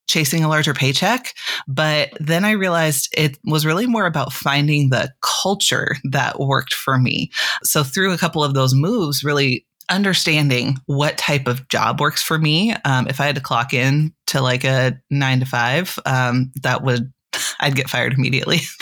chasing 0.08 0.42
a 0.42 0.48
larger 0.48 0.74
paycheck. 0.74 1.34
But 1.68 2.10
then 2.18 2.44
I 2.44 2.52
realized 2.52 3.08
it 3.16 3.38
was 3.44 3.64
really 3.64 3.86
more 3.86 4.06
about 4.06 4.32
finding 4.32 4.90
the 4.90 5.12
culture 5.22 5.96
that 6.10 6.40
worked 6.40 6.74
for 6.74 6.98
me. 6.98 7.30
So 7.62 7.84
through 7.84 8.12
a 8.12 8.18
couple 8.18 8.42
of 8.42 8.54
those 8.54 8.74
moves, 8.74 9.22
really 9.22 9.64
understanding 9.90 10.78
what 10.87 11.18
type 11.18 11.47
of 11.47 11.68
job 11.68 12.00
works 12.00 12.23
for 12.23 12.38
me. 12.38 12.75
Um, 12.85 13.09
if 13.09 13.20
I 13.20 13.26
had 13.26 13.35
to 13.35 13.40
clock 13.40 13.75
in 13.75 14.14
to 14.28 14.40
like 14.40 14.64
a 14.64 15.00
nine 15.11 15.40
to 15.40 15.47
five, 15.47 15.99
um, 16.06 16.52
that 16.62 16.82
would 16.82 17.12
I'd 17.61 17.76
get 17.76 17.90
fired 17.90 18.12
immediately. 18.12 18.61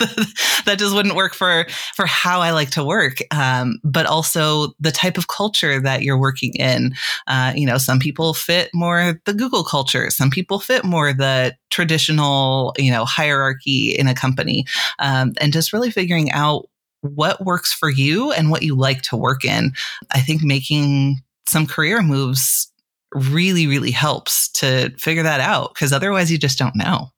that 0.65 0.75
just 0.77 0.93
wouldn't 0.93 1.15
work 1.15 1.33
for 1.33 1.65
for 1.95 2.05
how 2.05 2.41
I 2.41 2.51
like 2.51 2.71
to 2.71 2.83
work. 2.83 3.17
Um, 3.31 3.79
but 3.83 4.05
also 4.05 4.73
the 4.79 4.91
type 4.91 5.17
of 5.17 5.27
culture 5.27 5.79
that 5.79 6.03
you're 6.03 6.19
working 6.19 6.53
in. 6.55 6.93
Uh, 7.27 7.53
you 7.55 7.65
know, 7.65 7.77
some 7.77 7.99
people 7.99 8.33
fit 8.33 8.69
more 8.73 9.19
the 9.25 9.33
Google 9.33 9.63
culture. 9.63 10.09
Some 10.09 10.29
people 10.29 10.59
fit 10.59 10.83
more 10.83 11.13
the 11.13 11.55
traditional, 11.69 12.73
you 12.77 12.91
know, 12.91 13.05
hierarchy 13.05 13.95
in 13.97 14.07
a 14.07 14.15
company. 14.15 14.65
Um, 14.99 15.33
and 15.39 15.53
just 15.53 15.73
really 15.73 15.91
figuring 15.91 16.31
out 16.31 16.65
what 17.01 17.43
works 17.45 17.73
for 17.73 17.89
you 17.89 18.31
and 18.31 18.51
what 18.51 18.63
you 18.63 18.75
like 18.75 19.01
to 19.03 19.17
work 19.17 19.45
in. 19.45 19.71
I 20.11 20.19
think 20.19 20.43
making 20.43 21.21
some 21.47 21.65
career 21.65 22.01
moves 22.01 22.71
really, 23.13 23.67
really 23.67 23.91
helps 23.91 24.49
to 24.49 24.91
figure 24.97 25.23
that 25.23 25.39
out 25.39 25.73
because 25.73 25.91
otherwise 25.93 26.31
you 26.31 26.37
just 26.37 26.59
don't 26.59 26.75
know. 26.75 27.11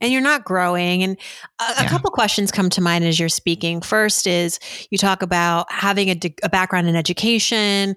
And 0.00 0.12
you're 0.12 0.20
not 0.20 0.44
growing. 0.44 1.04
And 1.04 1.16
a, 1.60 1.64
yeah. 1.76 1.86
a 1.86 1.88
couple 1.88 2.10
questions 2.10 2.50
come 2.50 2.68
to 2.70 2.80
mind 2.80 3.04
as 3.04 3.20
you're 3.20 3.28
speaking. 3.28 3.80
First 3.80 4.26
is 4.26 4.58
you 4.90 4.98
talk 4.98 5.22
about 5.22 5.70
having 5.70 6.10
a, 6.10 6.18
a 6.42 6.48
background 6.48 6.88
in 6.88 6.96
education, 6.96 7.94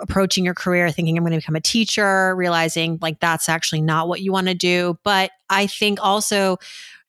approaching 0.00 0.42
your 0.44 0.54
career 0.54 0.90
thinking 0.90 1.18
I'm 1.18 1.22
going 1.22 1.32
to 1.32 1.38
become 1.38 1.54
a 1.54 1.60
teacher, 1.60 2.34
realizing 2.34 2.98
like 3.02 3.20
that's 3.20 3.48
actually 3.48 3.82
not 3.82 4.08
what 4.08 4.22
you 4.22 4.32
want 4.32 4.46
to 4.46 4.54
do. 4.54 4.98
But 5.04 5.32
I 5.50 5.66
think 5.66 6.02
also 6.02 6.56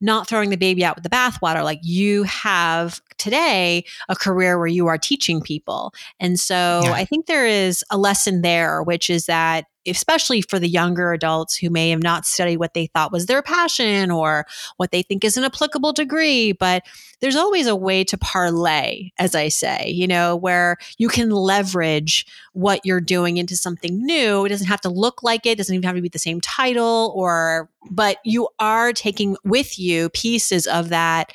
not 0.04 0.28
throwing 0.28 0.50
the 0.50 0.58
baby 0.58 0.84
out 0.84 0.96
with 0.96 1.04
the 1.04 1.10
bathwater. 1.10 1.64
Like 1.64 1.80
you 1.82 2.24
have 2.24 3.02
today 3.18 3.86
a 4.10 4.16
career 4.16 4.58
where 4.58 4.68
you 4.68 4.88
are 4.88 4.98
teaching 4.98 5.42
people. 5.42 5.94
And 6.20 6.40
so 6.40 6.82
yeah. 6.84 6.94
I 6.94 7.06
think 7.06 7.26
there 7.26 7.48
is 7.48 7.84
a 7.90 7.98
lesson 7.98 8.42
there, 8.42 8.84
which 8.84 9.10
is 9.10 9.26
that 9.26 9.66
especially 9.86 10.42
for 10.42 10.60
the 10.60 10.70
younger 10.70 11.12
adults 11.12 11.56
who 11.56 11.70
may 11.70 11.90
have 11.90 12.02
not 12.02 12.26
studied 12.26 12.58
what 12.58 12.74
they 12.74 12.88
thought 12.88 13.12
was 13.12 13.26
their 13.26 13.42
passion 13.42 14.12
or 14.12 14.46
what 14.78 14.92
they 14.92 15.02
think 15.02 15.24
is 15.24 15.38
an 15.38 15.44
applicable 15.44 15.94
degree. 15.94 16.54
But 16.54 16.84
there's 17.20 17.36
always 17.36 17.68
a 17.68 17.76
way 17.76 18.04
to 18.06 18.18
parlay, 18.18 19.10
as 19.18 19.36
I 19.36 19.50
say, 19.50 19.90
you 19.90 20.08
know, 20.08 20.36
where 20.36 20.78
you 20.98 21.10
can 21.10 21.30
leverage 21.32 22.26
what 22.54 22.86
you're 22.86 23.02
doing 23.02 23.38
into 23.38 23.58
something 23.58 24.06
new. 24.06 24.46
It 24.46 24.50
doesn't 24.50 24.68
have 24.68 24.82
to 24.82 24.90
look 24.90 25.24
like 25.24 25.46
it, 25.46 25.52
it 25.52 25.58
doesn't 25.58 25.76
even 25.76 25.84
have 25.84 25.96
to 25.96 26.02
be 26.02 26.10
the 26.10 26.20
same 26.20 26.42
title 26.42 27.14
or, 27.16 27.70
but 27.92 28.18
you 28.24 28.48
are 28.60 28.94
taking 28.94 29.36
with 29.44 29.78
you 29.78 30.10
pieces 30.10 30.68
of 30.68 30.90
that, 30.90 31.34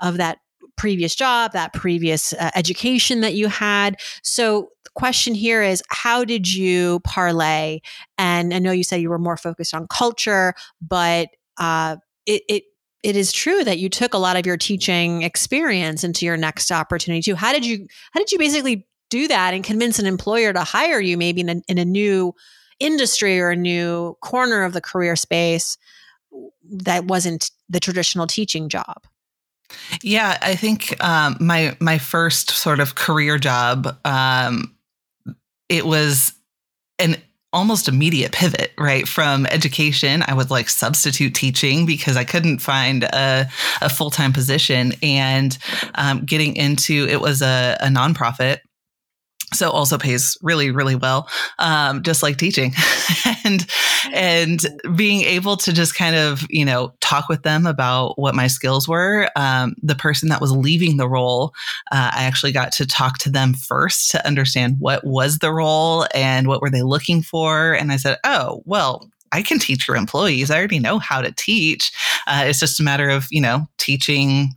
of 0.00 0.18
that 0.18 0.38
previous 0.76 1.14
job, 1.14 1.52
that 1.52 1.72
previous 1.72 2.32
uh, 2.34 2.50
education 2.54 3.20
that 3.22 3.34
you 3.34 3.48
had. 3.48 3.98
So 4.22 4.68
the 4.84 4.90
question 4.94 5.34
here 5.34 5.62
is 5.62 5.82
how 5.88 6.24
did 6.24 6.52
you 6.52 7.00
parlay? 7.00 7.80
And 8.18 8.52
I 8.52 8.58
know 8.58 8.72
you 8.72 8.84
said 8.84 9.00
you 9.00 9.10
were 9.10 9.18
more 9.18 9.36
focused 9.36 9.74
on 9.74 9.86
culture, 9.88 10.54
but 10.80 11.28
uh, 11.58 11.96
it, 12.26 12.42
it 12.48 12.64
it 13.02 13.14
is 13.14 13.30
true 13.30 13.62
that 13.62 13.78
you 13.78 13.88
took 13.88 14.14
a 14.14 14.18
lot 14.18 14.36
of 14.36 14.46
your 14.46 14.56
teaching 14.56 15.22
experience 15.22 16.02
into 16.02 16.26
your 16.26 16.36
next 16.36 16.72
opportunity 16.72 17.22
too. 17.22 17.36
How 17.36 17.52
did 17.52 17.64
you 17.64 17.86
how 18.12 18.20
did 18.20 18.32
you 18.32 18.38
basically 18.38 18.86
do 19.10 19.28
that 19.28 19.54
and 19.54 19.62
convince 19.62 19.98
an 19.98 20.06
employer 20.06 20.52
to 20.52 20.64
hire 20.64 21.00
you 21.00 21.16
maybe 21.16 21.40
in 21.40 21.48
a, 21.48 21.62
in 21.68 21.78
a 21.78 21.84
new 21.84 22.34
industry 22.80 23.40
or 23.40 23.50
a 23.50 23.56
new 23.56 24.16
corner 24.22 24.64
of 24.64 24.72
the 24.72 24.80
career 24.80 25.16
space 25.16 25.78
that 26.70 27.04
wasn't 27.04 27.50
the 27.68 27.80
traditional 27.80 28.26
teaching 28.26 28.68
job? 28.68 29.06
Yeah, 30.02 30.38
I 30.42 30.54
think 30.54 31.02
um, 31.02 31.36
my 31.40 31.76
my 31.80 31.98
first 31.98 32.50
sort 32.50 32.80
of 32.80 32.94
career 32.94 33.38
job, 33.38 33.96
um, 34.04 34.74
it 35.68 35.86
was 35.86 36.32
an 36.98 37.16
almost 37.52 37.88
immediate 37.88 38.32
pivot, 38.32 38.72
right? 38.78 39.08
From 39.08 39.46
education, 39.46 40.22
I 40.26 40.34
was 40.34 40.50
like 40.50 40.68
substitute 40.68 41.34
teaching 41.34 41.86
because 41.86 42.16
I 42.16 42.24
couldn't 42.24 42.58
find 42.58 43.04
a, 43.04 43.48
a 43.80 43.88
full 43.88 44.10
time 44.10 44.32
position, 44.32 44.92
and 45.02 45.56
um, 45.94 46.24
getting 46.24 46.56
into 46.56 47.06
it 47.08 47.20
was 47.20 47.42
a, 47.42 47.76
a 47.80 47.86
nonprofit 47.86 48.58
so 49.52 49.70
also 49.70 49.96
pays 49.96 50.36
really 50.42 50.70
really 50.70 50.94
well 50.94 51.28
um, 51.58 52.02
just 52.02 52.22
like 52.22 52.36
teaching 52.36 52.72
and 53.44 53.66
and 54.12 54.66
being 54.96 55.22
able 55.22 55.56
to 55.56 55.72
just 55.72 55.94
kind 55.94 56.16
of 56.16 56.44
you 56.50 56.64
know 56.64 56.92
talk 57.00 57.28
with 57.28 57.42
them 57.42 57.66
about 57.66 58.18
what 58.18 58.34
my 58.34 58.46
skills 58.46 58.88
were 58.88 59.28
um, 59.36 59.74
the 59.82 59.94
person 59.94 60.28
that 60.28 60.40
was 60.40 60.52
leaving 60.52 60.96
the 60.96 61.08
role 61.08 61.54
uh, 61.92 62.10
i 62.12 62.24
actually 62.24 62.52
got 62.52 62.72
to 62.72 62.86
talk 62.86 63.18
to 63.18 63.30
them 63.30 63.54
first 63.54 64.10
to 64.10 64.26
understand 64.26 64.76
what 64.78 65.04
was 65.04 65.38
the 65.38 65.52
role 65.52 66.06
and 66.14 66.48
what 66.48 66.60
were 66.60 66.70
they 66.70 66.82
looking 66.82 67.22
for 67.22 67.72
and 67.72 67.92
i 67.92 67.96
said 67.96 68.18
oh 68.24 68.62
well 68.64 69.08
I 69.32 69.42
can 69.42 69.58
teach 69.58 69.88
your 69.88 69.96
employees. 69.96 70.50
I 70.50 70.56
already 70.56 70.78
know 70.78 71.00
how 71.00 71.20
to 71.20 71.32
teach. 71.32 71.92
Uh, 72.28 72.44
it's 72.46 72.60
just 72.60 72.80
a 72.80 72.84
matter 72.84 73.10
of, 73.10 73.26
you 73.30 73.40
know, 73.40 73.66
teaching 73.76 74.54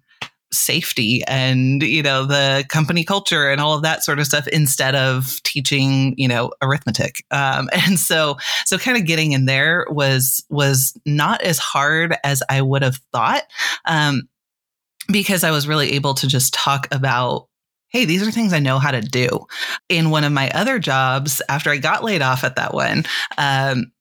safety 0.51 1.21
and 1.27 1.83
you 1.83 2.01
know 2.01 2.25
the 2.25 2.65
company 2.69 3.03
culture 3.03 3.49
and 3.49 3.61
all 3.61 3.73
of 3.75 3.83
that 3.83 4.03
sort 4.03 4.19
of 4.19 4.25
stuff 4.25 4.47
instead 4.47 4.95
of 4.95 5.41
teaching 5.43 6.15
you 6.17 6.27
know 6.27 6.51
arithmetic 6.61 7.23
um, 7.31 7.69
and 7.73 7.99
so 7.99 8.35
so 8.65 8.77
kind 8.77 8.97
of 8.97 9.05
getting 9.05 9.31
in 9.31 9.45
there 9.45 9.85
was 9.89 10.43
was 10.49 10.97
not 11.05 11.41
as 11.41 11.59
hard 11.59 12.15
as 12.23 12.41
i 12.49 12.61
would 12.61 12.81
have 12.81 12.99
thought 13.11 13.43
um, 13.85 14.23
because 15.11 15.43
i 15.43 15.51
was 15.51 15.67
really 15.67 15.93
able 15.93 16.13
to 16.13 16.27
just 16.27 16.53
talk 16.53 16.87
about 16.91 17.47
hey, 17.91 18.05
these 18.05 18.21
are 18.21 18.31
things 18.31 18.53
I 18.53 18.59
know 18.59 18.77
how 18.77 18.91
to 18.91 19.01
do. 19.01 19.47
In 19.89 20.11
one 20.11 20.23
of 20.23 20.31
my 20.31 20.51
other 20.51 20.77
jobs, 20.77 21.41
after 21.49 21.71
I 21.71 21.77
got 21.77 22.03
laid 22.03 22.21
off 22.21 22.43
at 22.43 22.55
that 22.55 22.71
one, 22.73 23.03
um, 23.37 23.91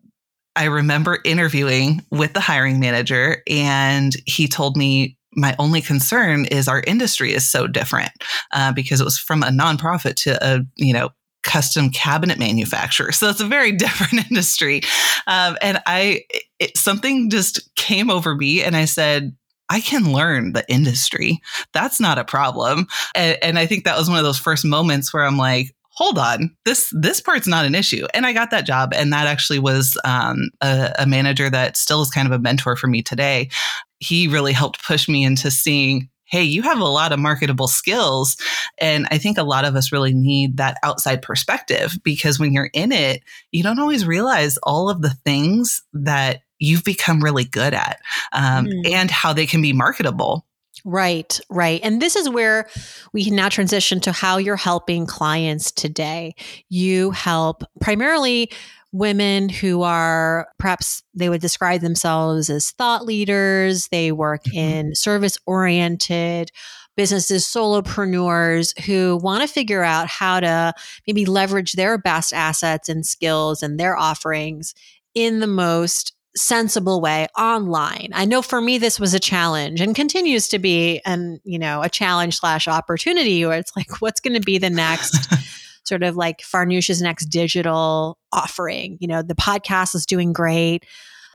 I 0.54 0.64
remember 0.64 1.18
interviewing 1.24 2.04
with 2.10 2.32
the 2.32 2.40
hiring 2.40 2.80
manager, 2.80 3.42
and 3.48 4.12
he 4.26 4.48
told 4.48 4.76
me, 4.76 5.16
my 5.34 5.54
only 5.58 5.80
concern 5.80 6.46
is 6.46 6.68
our 6.68 6.82
industry 6.86 7.32
is 7.32 7.50
so 7.50 7.66
different 7.66 8.10
uh, 8.52 8.72
because 8.72 9.00
it 9.00 9.04
was 9.04 9.18
from 9.18 9.42
a 9.42 9.48
nonprofit 9.48 10.14
to 10.14 10.38
a 10.46 10.60
you 10.76 10.92
know 10.92 11.10
custom 11.42 11.90
cabinet 11.90 12.38
manufacturer 12.38 13.12
so 13.12 13.28
it's 13.28 13.40
a 13.40 13.46
very 13.46 13.72
different 13.76 14.26
industry 14.30 14.80
um, 15.26 15.56
and 15.62 15.80
i 15.86 16.22
it, 16.58 16.76
something 16.76 17.30
just 17.30 17.74
came 17.76 18.10
over 18.10 18.34
me 18.34 18.62
and 18.62 18.76
i 18.76 18.84
said 18.84 19.34
I 19.70 19.82
can 19.82 20.14
learn 20.14 20.54
the 20.54 20.64
industry. 20.70 21.42
That's 21.74 22.00
not 22.00 22.16
a 22.16 22.24
problem. 22.24 22.86
And, 23.14 23.36
and, 23.42 23.58
I 23.58 23.66
think 23.66 23.84
that 23.84 23.98
was 23.98 24.08
one 24.08 24.16
of 24.16 24.24
those 24.24 24.38
first 24.38 24.64
moments 24.64 25.12
where 25.12 25.24
I'm 25.24 25.36
like, 25.36 25.74
hold 25.98 26.16
on, 26.16 26.56
this 26.64 26.92
this 26.96 27.20
part's 27.20 27.48
not 27.48 27.64
an 27.64 27.74
issue. 27.74 28.06
And 28.14 28.24
I 28.24 28.32
got 28.32 28.50
that 28.52 28.64
job, 28.64 28.92
and 28.94 29.12
that 29.12 29.26
actually 29.26 29.58
was 29.58 29.98
um, 30.04 30.48
a, 30.60 30.92
a 31.00 31.06
manager 31.06 31.50
that 31.50 31.76
still 31.76 32.00
is 32.00 32.10
kind 32.10 32.26
of 32.26 32.32
a 32.32 32.38
mentor 32.38 32.76
for 32.76 32.86
me 32.86 33.02
today. 33.02 33.50
He 33.98 34.28
really 34.28 34.52
helped 34.52 34.84
push 34.84 35.08
me 35.08 35.24
into 35.24 35.50
seeing 35.50 36.08
hey, 36.28 36.42
you 36.42 36.62
have 36.62 36.78
a 36.78 36.84
lot 36.84 37.12
of 37.12 37.18
marketable 37.18 37.68
skills. 37.68 38.36
And 38.78 39.08
I 39.10 39.18
think 39.18 39.38
a 39.38 39.42
lot 39.42 39.64
of 39.64 39.74
us 39.74 39.92
really 39.92 40.12
need 40.12 40.58
that 40.58 40.76
outside 40.82 41.22
perspective 41.22 41.98
because 42.04 42.38
when 42.38 42.52
you're 42.52 42.70
in 42.74 42.92
it, 42.92 43.22
you 43.50 43.62
don't 43.62 43.78
always 43.78 44.06
realize 44.06 44.58
all 44.58 44.90
of 44.90 45.00
the 45.00 45.10
things 45.10 45.82
that 45.94 46.42
you've 46.58 46.84
become 46.84 47.24
really 47.24 47.44
good 47.44 47.72
at 47.72 48.00
um, 48.32 48.66
mm. 48.66 48.90
and 48.90 49.10
how 49.10 49.32
they 49.32 49.46
can 49.46 49.62
be 49.62 49.72
marketable. 49.72 50.44
Right, 50.84 51.40
right. 51.50 51.80
And 51.82 52.00
this 52.00 52.14
is 52.14 52.28
where 52.28 52.68
we 53.12 53.24
can 53.24 53.34
now 53.34 53.48
transition 53.48 54.00
to 54.00 54.12
how 54.12 54.36
you're 54.36 54.56
helping 54.56 55.06
clients 55.06 55.72
today. 55.72 56.34
You 56.68 57.10
help 57.10 57.64
primarily 57.80 58.50
women 58.92 59.48
who 59.48 59.82
are 59.82 60.48
perhaps 60.58 61.02
they 61.14 61.28
would 61.28 61.40
describe 61.40 61.80
themselves 61.80 62.48
as 62.48 62.70
thought 62.70 63.04
leaders, 63.04 63.88
they 63.88 64.12
work 64.12 64.44
mm-hmm. 64.44 64.58
in 64.58 64.94
service 64.94 65.38
oriented 65.46 66.50
businesses, 66.96 67.44
solopreneurs 67.44 68.78
who 68.80 69.18
want 69.22 69.40
to 69.40 69.48
figure 69.48 69.84
out 69.84 70.08
how 70.08 70.40
to 70.40 70.72
maybe 71.06 71.24
leverage 71.24 71.74
their 71.74 71.96
best 71.96 72.32
assets 72.32 72.88
and 72.88 73.06
skills 73.06 73.62
and 73.62 73.78
their 73.78 73.96
offerings 73.96 74.74
in 75.14 75.38
the 75.38 75.46
most 75.46 76.14
sensible 76.36 77.00
way 77.00 77.26
online. 77.38 78.10
I 78.14 78.24
know 78.24 78.42
for 78.42 78.60
me 78.60 78.78
this 78.78 78.98
was 78.98 79.14
a 79.14 79.20
challenge 79.20 79.80
and 79.80 79.94
continues 79.94 80.48
to 80.48 80.58
be 80.58 81.00
and 81.04 81.40
you 81.44 81.58
know 81.58 81.82
a 81.82 81.88
challenge 81.88 82.38
slash 82.38 82.68
opportunity 82.68 83.44
where 83.44 83.58
it's 83.58 83.76
like 83.76 83.88
what's 84.00 84.20
going 84.20 84.34
to 84.34 84.40
be 84.40 84.58
the 84.58 84.70
next 84.70 85.32
sort 85.88 86.02
of 86.02 86.16
like 86.16 86.42
Farnoosh's 86.42 87.02
next 87.02 87.26
digital 87.26 88.18
offering. 88.32 88.98
You 89.00 89.08
know, 89.08 89.22
the 89.22 89.34
podcast 89.34 89.94
is 89.94 90.06
doing 90.06 90.32
great. 90.32 90.84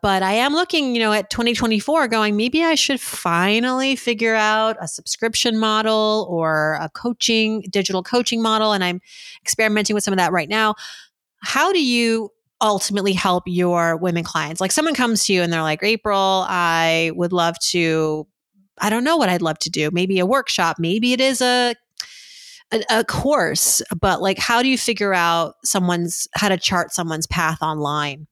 But 0.04 0.22
I 0.22 0.34
am 0.34 0.52
looking, 0.52 0.96
you 0.96 1.02
know, 1.02 1.14
at 1.14 1.30
2024 1.30 2.10
going, 2.10 2.36
maybe 2.36 2.62
I 2.62 2.76
should 2.76 3.00
finally 3.00 3.96
figure 3.96 4.36
out 4.36 4.76
a 4.82 4.88
subscription 4.88 5.58
model 5.58 6.28
or 6.30 6.78
a 6.82 6.90
coaching, 6.90 7.62
digital 7.70 8.04
coaching 8.04 8.42
model. 8.42 8.74
And 8.74 8.84
I'm 8.84 9.00
experimenting 9.42 9.94
with 9.94 10.04
some 10.04 10.12
of 10.12 10.18
that 10.18 10.34
right 10.34 10.50
now. 10.50 10.76
How 11.42 11.72
do 11.72 11.82
you 11.82 12.32
ultimately 12.60 13.14
help 13.14 13.44
your 13.48 13.96
women 13.96 14.26
clients? 14.26 14.60
Like 14.60 14.74
someone 14.74 14.94
comes 14.94 15.26
to 15.26 15.34
you 15.34 15.42
and 15.42 15.54
they're 15.54 15.62
like, 15.62 15.82
April, 15.84 16.46
I 16.50 17.14
would 17.16 17.32
love 17.32 17.58
to, 17.60 18.28
I 18.82 18.90
don't 18.90 19.06
know 19.06 19.16
what 19.16 19.30
I'd 19.30 19.42
love 19.42 19.60
to 19.60 19.70
do. 19.70 19.90
Maybe 19.94 20.20
a 20.20 20.26
workshop. 20.26 20.80
Maybe 20.80 21.14
it 21.14 21.22
is 21.22 21.42
a 21.42 21.76
a, 22.72 22.84
a, 22.90 23.04
course, 23.04 23.82
but 24.00 24.22
like, 24.22 24.38
how 24.38 24.62
do 24.62 24.70
you 24.70 24.78
figure 24.78 25.14
out 25.14 25.56
someone's 25.64 26.28
how 26.36 26.50
to 26.50 26.58
chart 26.58 26.92
someone's 26.94 27.28
path 27.28 27.62
online? 27.62 28.28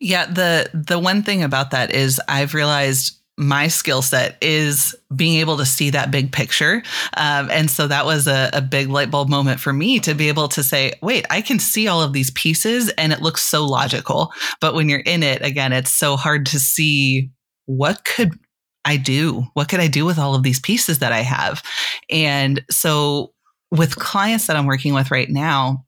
Yeah, 0.00 0.26
the 0.26 0.70
the 0.74 0.98
one 0.98 1.22
thing 1.22 1.42
about 1.42 1.70
that 1.70 1.92
is 1.92 2.20
I've 2.28 2.54
realized 2.54 3.16
my 3.38 3.68
skill 3.68 4.00
set 4.00 4.38
is 4.40 4.94
being 5.14 5.38
able 5.40 5.58
to 5.58 5.66
see 5.66 5.90
that 5.90 6.10
big 6.10 6.32
picture. 6.32 6.82
Um, 7.16 7.50
and 7.50 7.70
so 7.70 7.86
that 7.86 8.06
was 8.06 8.26
a, 8.26 8.48
a, 8.54 8.62
big 8.62 8.88
light 8.88 9.10
bulb 9.10 9.28
moment 9.28 9.60
for 9.60 9.74
me 9.74 10.00
to 10.00 10.14
be 10.14 10.28
able 10.28 10.48
to 10.48 10.62
say, 10.62 10.94
wait, 11.02 11.26
I 11.28 11.42
can 11.42 11.58
see 11.58 11.86
all 11.86 12.02
of 12.02 12.14
these 12.14 12.30
pieces 12.30 12.88
and 12.96 13.12
it 13.12 13.20
looks 13.20 13.42
so 13.42 13.66
logical. 13.66 14.32
But 14.60 14.74
when 14.74 14.88
you're 14.88 15.00
in 15.00 15.22
it, 15.22 15.44
again, 15.44 15.74
it's 15.74 15.90
so 15.90 16.16
hard 16.16 16.46
to 16.46 16.58
see 16.58 17.30
what 17.66 18.04
could 18.04 18.38
I 18.86 18.96
do? 18.96 19.46
What 19.54 19.68
could 19.68 19.80
I 19.80 19.88
do 19.88 20.06
with 20.06 20.18
all 20.18 20.34
of 20.34 20.42
these 20.42 20.60
pieces 20.60 21.00
that 21.00 21.12
I 21.12 21.20
have? 21.20 21.62
And 22.08 22.64
so 22.70 23.34
with 23.70 23.96
clients 23.96 24.46
that 24.46 24.56
I'm 24.56 24.66
working 24.66 24.94
with 24.94 25.10
right 25.10 25.28
now, 25.28 25.84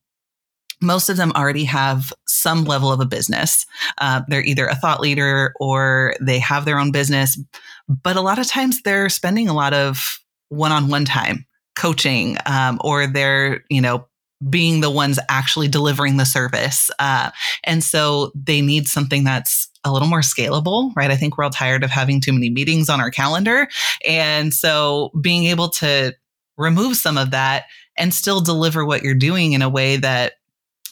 most 0.81 1.09
of 1.09 1.17
them 1.17 1.33
already 1.35 1.64
have 1.64 2.12
some 2.26 2.64
level 2.64 2.93
of 2.93 3.00
a 3.00 3.07
business. 3.07 3.67
Uh, 3.99 4.23
they're 4.28 4.45
either 4.45 4.67
a 4.67 4.76
thought 4.76 5.00
leader 5.00 5.52
or 5.59 6.14
they 6.21 6.38
have 6.38 6.64
their 6.64 6.78
own 6.78 6.93
business, 6.93 7.40
but 7.88 8.17
a 8.17 8.21
lot 8.21 8.38
of 8.38 8.47
times 8.47 8.83
they're 8.83 9.09
spending 9.09 9.49
a 9.49 9.55
lot 9.55 9.75
of 9.75 10.20
one-on-one 10.51 11.05
time 11.05 11.46
coaching, 11.77 12.37
um, 12.46 12.81
or 12.83 13.07
they're 13.07 13.64
you 13.70 13.81
know 13.81 14.07
being 14.49 14.81
the 14.81 14.90
ones 14.90 15.18
actually 15.29 15.66
delivering 15.66 16.16
the 16.16 16.25
service. 16.25 16.90
Uh, 16.99 17.31
and 17.64 17.83
so 17.83 18.31
they 18.35 18.61
need 18.61 18.87
something 18.87 19.25
that's 19.25 19.67
a 19.85 19.93
little 19.93 20.09
more 20.09 20.21
scalable, 20.21 20.93
right? 20.97 21.11
I 21.11 21.17
think 21.17 21.37
we're 21.37 21.45
all 21.45 21.51
tired 21.51 21.85
of 21.85 21.91
having 21.91 22.21
too 22.21 22.33
many 22.33 22.51
meetings 22.51 22.88
on 22.88 23.01
our 23.01 23.11
calendar. 23.11 23.69
And 24.07 24.53
so 24.53 25.11
being 25.21 25.45
able 25.45 25.69
to 25.71 26.14
remove 26.57 26.97
some 26.97 27.17
of 27.17 27.31
that 27.31 27.64
and 27.97 28.12
still 28.12 28.41
deliver 28.41 28.85
what 28.85 29.03
you're 29.03 29.14
doing 29.14 29.53
in 29.53 29.62
a 29.62 29.69
way 29.69 29.97
that 29.97 30.35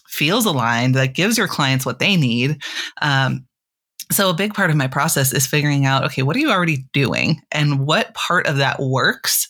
feels 0.07 0.47
aligned, 0.47 0.95
that 0.95 1.15
gives 1.15 1.37
your 1.37 1.49
clients 1.49 1.85
what 1.85 1.99
they 1.99 2.17
need. 2.17 2.63
Um, 3.03 3.47
so, 4.13 4.31
a 4.31 4.35
big 4.35 4.55
part 4.55 4.71
of 4.71 4.77
my 4.77 4.87
process 4.87 5.33
is 5.33 5.47
figuring 5.47 5.85
out 5.85 6.05
okay, 6.05 6.23
what 6.23 6.37
are 6.37 6.41
you 6.41 6.51
already 6.51 6.87
doing 6.93 7.43
and 7.51 7.87
what 7.87 8.15
part 8.15 8.47
of 8.47 8.59
that 8.59 8.81
works? 8.81 9.49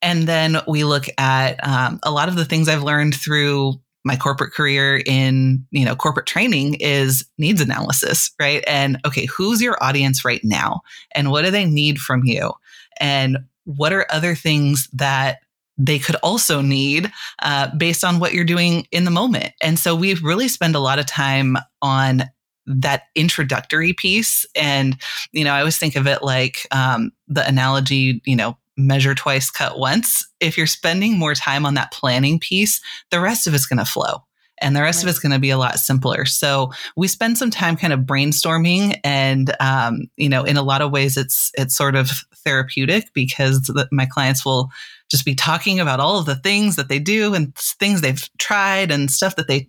And 0.00 0.26
then 0.26 0.58
we 0.66 0.84
look 0.84 1.06
at 1.18 1.62
um, 1.66 1.98
a 2.02 2.10
lot 2.10 2.28
of 2.28 2.36
the 2.36 2.44
things 2.44 2.68
I've 2.68 2.82
learned 2.82 3.14
through 3.14 3.74
my 4.04 4.16
corporate 4.16 4.52
career 4.52 5.02
in 5.06 5.64
you 5.70 5.84
know 5.84 5.94
corporate 5.94 6.26
training 6.26 6.74
is 6.74 7.24
needs 7.36 7.60
analysis 7.60 8.30
right 8.40 8.64
and 8.66 8.98
okay 9.04 9.26
who's 9.26 9.60
your 9.60 9.76
audience 9.82 10.24
right 10.24 10.40
now 10.44 10.80
and 11.14 11.30
what 11.30 11.44
do 11.44 11.50
they 11.50 11.64
need 11.64 11.98
from 11.98 12.24
you 12.24 12.52
and 13.00 13.38
what 13.64 13.92
are 13.92 14.06
other 14.10 14.34
things 14.34 14.88
that 14.92 15.38
they 15.78 15.98
could 15.98 16.16
also 16.16 16.60
need 16.60 17.10
uh, 17.42 17.68
based 17.76 18.04
on 18.04 18.18
what 18.18 18.34
you're 18.34 18.44
doing 18.44 18.86
in 18.90 19.04
the 19.04 19.10
moment. 19.10 19.52
And 19.62 19.78
so 19.78 19.94
we 19.94 20.14
really 20.14 20.48
spend 20.48 20.74
a 20.74 20.80
lot 20.80 20.98
of 20.98 21.06
time 21.06 21.56
on 21.80 22.24
that 22.66 23.04
introductory 23.14 23.92
piece. 23.92 24.44
And, 24.54 24.96
you 25.32 25.44
know, 25.44 25.52
I 25.52 25.60
always 25.60 25.78
think 25.78 25.96
of 25.96 26.06
it 26.06 26.22
like 26.22 26.66
um, 26.72 27.12
the 27.28 27.46
analogy, 27.46 28.20
you 28.26 28.36
know, 28.36 28.58
measure 28.78 29.14
twice, 29.14 29.50
cut 29.50 29.78
once. 29.78 30.26
If 30.40 30.56
you're 30.56 30.66
spending 30.66 31.18
more 31.18 31.34
time 31.34 31.66
on 31.66 31.74
that 31.74 31.92
planning 31.92 32.38
piece, 32.38 32.80
the 33.10 33.20
rest 33.20 33.46
of 33.46 33.54
it's 33.54 33.66
going 33.66 33.78
to 33.78 33.84
flow 33.84 34.22
and 34.60 34.74
the 34.74 34.82
rest 34.82 34.98
right. 34.98 35.04
of 35.04 35.10
it's 35.10 35.18
going 35.18 35.32
to 35.32 35.38
be 35.38 35.50
a 35.50 35.58
lot 35.58 35.78
simpler. 35.78 36.24
So 36.24 36.72
we 36.96 37.08
spend 37.08 37.38
some 37.38 37.50
time 37.50 37.76
kind 37.76 37.92
of 37.92 38.00
brainstorming, 38.00 38.98
and 39.04 39.54
um, 39.60 40.02
you 40.16 40.28
know, 40.28 40.44
in 40.44 40.56
a 40.56 40.62
lot 40.62 40.82
of 40.82 40.90
ways, 40.90 41.16
it's 41.16 41.50
it's 41.54 41.76
sort 41.76 41.94
of 41.94 42.10
therapeutic 42.44 43.12
because 43.14 43.62
the, 43.62 43.88
my 43.92 44.06
clients 44.06 44.44
will 44.44 44.70
just 45.10 45.24
be 45.24 45.34
talking 45.34 45.80
about 45.80 46.00
all 46.00 46.18
of 46.18 46.26
the 46.26 46.36
things 46.36 46.76
that 46.76 46.88
they 46.88 46.98
do 46.98 47.34
and 47.34 47.54
things 47.54 48.00
they've 48.00 48.28
tried 48.38 48.90
and 48.90 49.10
stuff 49.10 49.36
that 49.36 49.48
they 49.48 49.68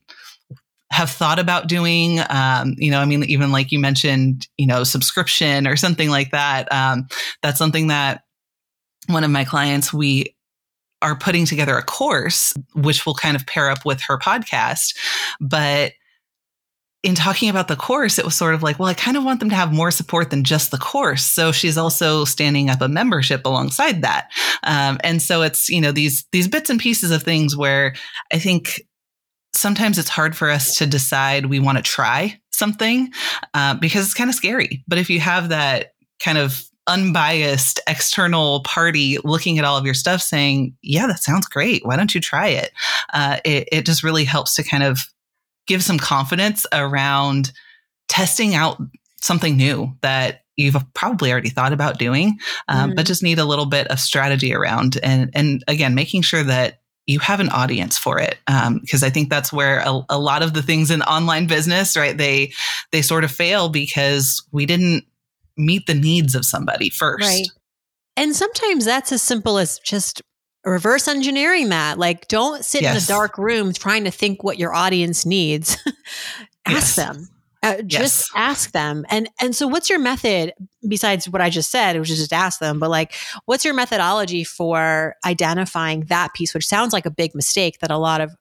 have 0.91 1.09
thought 1.09 1.39
about 1.39 1.67
doing. 1.67 2.19
Um, 2.29 2.75
you 2.77 2.91
know, 2.91 2.99
I 2.99 3.05
mean, 3.05 3.23
even 3.23 3.51
like 3.51 3.71
you 3.71 3.79
mentioned, 3.79 4.47
you 4.57 4.65
know, 4.65 4.83
subscription 4.83 5.67
or 5.67 5.75
something 5.75 6.09
like 6.09 6.31
that. 6.31 6.71
Um, 6.73 7.07
that's 7.41 7.59
something 7.59 7.87
that 7.87 8.23
one 9.09 9.23
of 9.23 9.31
my 9.31 9.43
clients, 9.43 9.91
we 9.91 10.35
are 11.01 11.17
putting 11.17 11.45
together 11.45 11.77
a 11.77 11.83
course, 11.83 12.53
which 12.75 13.05
will 13.05 13.15
kind 13.15 13.35
of 13.35 13.45
pair 13.45 13.69
up 13.69 13.85
with 13.85 14.01
her 14.01 14.17
podcast. 14.17 14.95
But 15.39 15.93
in 17.01 17.15
talking 17.15 17.49
about 17.49 17.69
the 17.69 17.77
course, 17.77 18.19
it 18.19 18.25
was 18.25 18.35
sort 18.35 18.53
of 18.53 18.61
like, 18.61 18.77
well, 18.77 18.89
I 18.89 18.93
kind 18.93 19.15
of 19.15 19.23
want 19.23 19.39
them 19.39 19.49
to 19.49 19.55
have 19.55 19.71
more 19.71 19.89
support 19.89 20.29
than 20.29 20.43
just 20.43 20.71
the 20.71 20.77
course. 20.77 21.23
So 21.23 21.53
she's 21.53 21.77
also 21.77 22.25
standing 22.25 22.69
up 22.69 22.81
a 22.81 22.89
membership 22.89 23.45
alongside 23.45 24.01
that. 24.01 24.29
Um, 24.63 24.99
and 25.03 25.21
so 25.21 25.41
it's, 25.41 25.69
you 25.69 25.79
know, 25.79 25.93
these, 25.93 26.25
these 26.33 26.49
bits 26.49 26.69
and 26.69 26.79
pieces 26.79 27.11
of 27.11 27.23
things 27.23 27.55
where 27.55 27.95
I 28.33 28.39
think 28.39 28.81
sometimes 29.53 29.97
it's 29.97 30.09
hard 30.09 30.35
for 30.35 30.49
us 30.49 30.75
to 30.75 30.85
decide 30.85 31.45
we 31.45 31.59
want 31.59 31.77
to 31.77 31.83
try 31.83 32.39
something 32.51 33.11
uh, 33.53 33.75
because 33.75 34.05
it's 34.05 34.13
kind 34.13 34.29
of 34.29 34.35
scary. 34.35 34.83
But 34.87 34.97
if 34.97 35.09
you 35.09 35.21
have 35.21 35.49
that 35.49 35.93
kind 36.19 36.37
of 36.37 36.68
unbiased 36.89 37.79
external 37.87 38.61
party 38.63 39.17
looking 39.23 39.59
at 39.59 39.65
all 39.65 39.77
of 39.77 39.85
your 39.85 39.93
stuff 39.93 40.21
saying, 40.21 40.75
yeah, 40.81 41.07
that 41.07 41.23
sounds 41.23 41.47
great. 41.47 41.85
Why 41.85 41.95
don't 41.95 42.13
you 42.13 42.19
try 42.19 42.47
it? 42.47 42.71
Uh, 43.13 43.37
it, 43.45 43.69
it 43.71 43.85
just 43.85 44.03
really 44.03 44.25
helps 44.25 44.55
to 44.55 44.63
kind 44.63 44.83
of 44.83 44.99
give 45.67 45.83
some 45.83 45.99
confidence 45.99 46.65
around 46.73 47.51
testing 48.07 48.55
out 48.55 48.81
something 49.21 49.55
new 49.55 49.95
that 50.01 50.41
you've 50.57 50.75
probably 50.93 51.31
already 51.31 51.49
thought 51.49 51.71
about 51.71 51.99
doing, 51.99 52.37
um, 52.67 52.91
mm 52.91 52.95
but 52.95 53.05
just 53.05 53.23
need 53.23 53.39
a 53.39 53.45
little 53.45 53.67
bit 53.67 53.87
of 53.87 53.99
strategy 53.99 54.53
around. 54.53 54.97
And 55.01 55.29
and 55.33 55.63
again, 55.67 55.95
making 55.95 56.23
sure 56.23 56.43
that 56.43 56.81
you 57.09 57.19
have 57.19 57.39
an 57.39 57.49
audience 57.49 57.97
for 57.97 58.19
it 58.19 58.37
because 58.45 59.03
um, 59.03 59.07
I 59.07 59.09
think 59.09 59.29
that's 59.29 59.51
where 59.51 59.79
a, 59.79 60.01
a, 60.09 60.19
lot 60.19 60.43
of 60.43 60.53
the 60.53 60.61
things 60.61 60.91
in 60.91 61.01
online 61.01 61.47
business, 61.47 61.97
right? 61.97 62.15
They 62.15 62.51
they 62.91 63.01
sort 63.01 63.23
of 63.23 63.31
fail 63.31 63.69
because 63.69 64.43
we 64.51 64.67
didn't 64.67 65.05
meet 65.59 65.85
the 65.85 65.93
needs 65.93 66.35
of 66.35 66.45
somebody 66.45 66.89
first. 66.89 67.27
Right. 67.27 67.47
And 68.17 68.35
sometimes 68.35 68.85
that's 68.85 69.11
as 69.11 69.21
simple 69.21 69.57
as 69.57 69.79
just 69.79 70.21
reverse 70.65 71.07
engineering 71.07 71.69
that. 71.69 71.97
Like, 71.97 72.27
don't 72.27 72.65
sit 72.65 72.81
yes. 72.81 72.95
in 72.95 73.03
a 73.03 73.17
dark 73.17 73.37
room 73.37 73.73
trying 73.73 74.03
to 74.05 74.11
think 74.11 74.43
what 74.43 74.57
your 74.57 74.73
audience 74.73 75.25
needs. 75.25 75.77
ask 76.65 76.95
yes. 76.95 76.95
them. 76.95 77.29
Uh, 77.61 77.75
yes. 77.79 77.85
Just 77.87 78.31
ask 78.35 78.71
them. 78.71 79.05
And 79.09 79.29
and 79.41 79.53
so, 79.55 79.67
what's 79.67 79.89
your 79.89 79.99
method 79.99 80.53
besides 80.87 81.27
what 81.27 81.41
I 81.41 81.49
just 81.49 81.69
said, 81.69 81.99
which 81.99 82.09
is 82.09 82.17
just 82.17 82.33
ask 82.33 82.59
them? 82.59 82.79
But 82.79 82.89
like, 82.89 83.13
what's 83.45 83.65
your 83.65 83.73
methodology 83.73 84.45
for 84.45 85.15
identifying 85.25 86.05
that 86.05 86.33
piece, 86.33 86.53
which 86.53 86.65
sounds 86.65 86.93
like 86.93 87.05
a 87.05 87.11
big 87.11 87.35
mistake 87.35 87.79
that 87.79 87.91
a 87.91 87.97
lot 87.97 88.21
of 88.21 88.31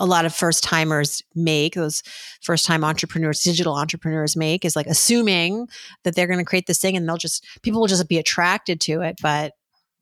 a 0.00 0.06
lot 0.06 0.24
of 0.24 0.34
first 0.34 0.64
timers 0.64 1.22
make 1.34 1.74
those 1.74 2.02
first 2.40 2.64
time 2.64 2.84
entrepreneurs 2.84 3.42
digital 3.42 3.74
entrepreneurs 3.74 4.36
make 4.36 4.64
is 4.64 4.76
like 4.76 4.86
assuming 4.86 5.68
that 6.04 6.14
they're 6.14 6.26
going 6.26 6.38
to 6.38 6.44
create 6.44 6.66
this 6.66 6.80
thing 6.80 6.96
and 6.96 7.08
they'll 7.08 7.16
just 7.16 7.44
people 7.62 7.80
will 7.80 7.88
just 7.88 8.08
be 8.08 8.18
attracted 8.18 8.80
to 8.80 9.02
it 9.02 9.18
but 9.22 9.52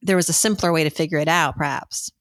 there 0.01 0.15
was 0.15 0.29
a 0.29 0.33
simpler 0.33 0.71
way 0.71 0.83
to 0.83 0.89
figure 0.89 1.19
it 1.19 1.27
out 1.27 1.57
perhaps. 1.57 2.11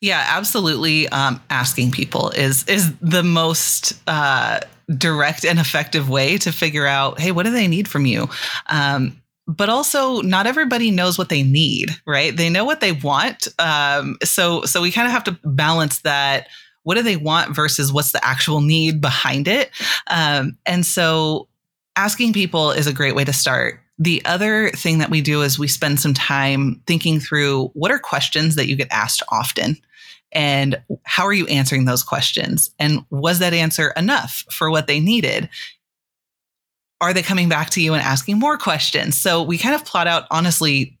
Yeah 0.00 0.24
absolutely 0.28 1.08
um, 1.08 1.42
asking 1.50 1.90
people 1.90 2.30
is 2.30 2.64
is 2.68 2.94
the 2.98 3.22
most 3.22 3.94
uh, 4.06 4.60
direct 4.96 5.44
and 5.44 5.58
effective 5.58 6.08
way 6.08 6.38
to 6.38 6.52
figure 6.52 6.86
out 6.86 7.20
hey 7.20 7.32
what 7.32 7.44
do 7.44 7.50
they 7.50 7.68
need 7.68 7.88
from 7.88 8.06
you? 8.06 8.28
Um, 8.68 9.20
but 9.48 9.70
also 9.70 10.20
not 10.20 10.46
everybody 10.46 10.90
knows 10.90 11.18
what 11.18 11.30
they 11.30 11.42
need 11.42 11.90
right? 12.06 12.36
They 12.36 12.48
know 12.48 12.64
what 12.64 12.80
they 12.80 12.92
want 12.92 13.48
um, 13.58 14.18
so 14.22 14.62
so 14.62 14.80
we 14.80 14.92
kind 14.92 15.08
of 15.08 15.12
have 15.12 15.24
to 15.24 15.38
balance 15.42 16.00
that 16.02 16.46
what 16.82 16.96
do 16.96 17.02
they 17.02 17.16
want 17.16 17.54
versus 17.54 17.92
what's 17.92 18.12
the 18.12 18.24
actual 18.24 18.60
need 18.60 19.00
behind 19.00 19.48
it? 19.48 19.70
Um, 20.08 20.56
and 20.66 20.86
so 20.86 21.48
asking 21.96 22.32
people 22.32 22.70
is 22.70 22.86
a 22.86 22.92
great 22.92 23.14
way 23.14 23.24
to 23.24 23.32
start. 23.32 23.80
The 23.98 24.22
other 24.24 24.70
thing 24.70 24.98
that 24.98 25.10
we 25.10 25.20
do 25.20 25.42
is 25.42 25.58
we 25.58 25.68
spend 25.68 25.98
some 25.98 26.14
time 26.14 26.80
thinking 26.86 27.18
through 27.18 27.68
what 27.74 27.90
are 27.90 27.98
questions 27.98 28.54
that 28.54 28.68
you 28.68 28.76
get 28.76 28.88
asked 28.92 29.22
often? 29.30 29.76
And 30.30 30.80
how 31.04 31.24
are 31.24 31.32
you 31.32 31.46
answering 31.46 31.84
those 31.84 32.02
questions? 32.02 32.70
And 32.78 33.04
was 33.10 33.38
that 33.38 33.54
answer 33.54 33.92
enough 33.96 34.44
for 34.50 34.70
what 34.70 34.86
they 34.86 35.00
needed? 35.00 35.48
Are 37.00 37.12
they 37.12 37.22
coming 37.22 37.48
back 37.48 37.70
to 37.70 37.82
you 37.82 37.94
and 37.94 38.02
asking 38.02 38.38
more 38.38 38.58
questions? 38.58 39.18
So 39.18 39.42
we 39.42 39.58
kind 39.58 39.74
of 39.74 39.84
plot 39.84 40.06
out, 40.06 40.26
honestly, 40.30 40.97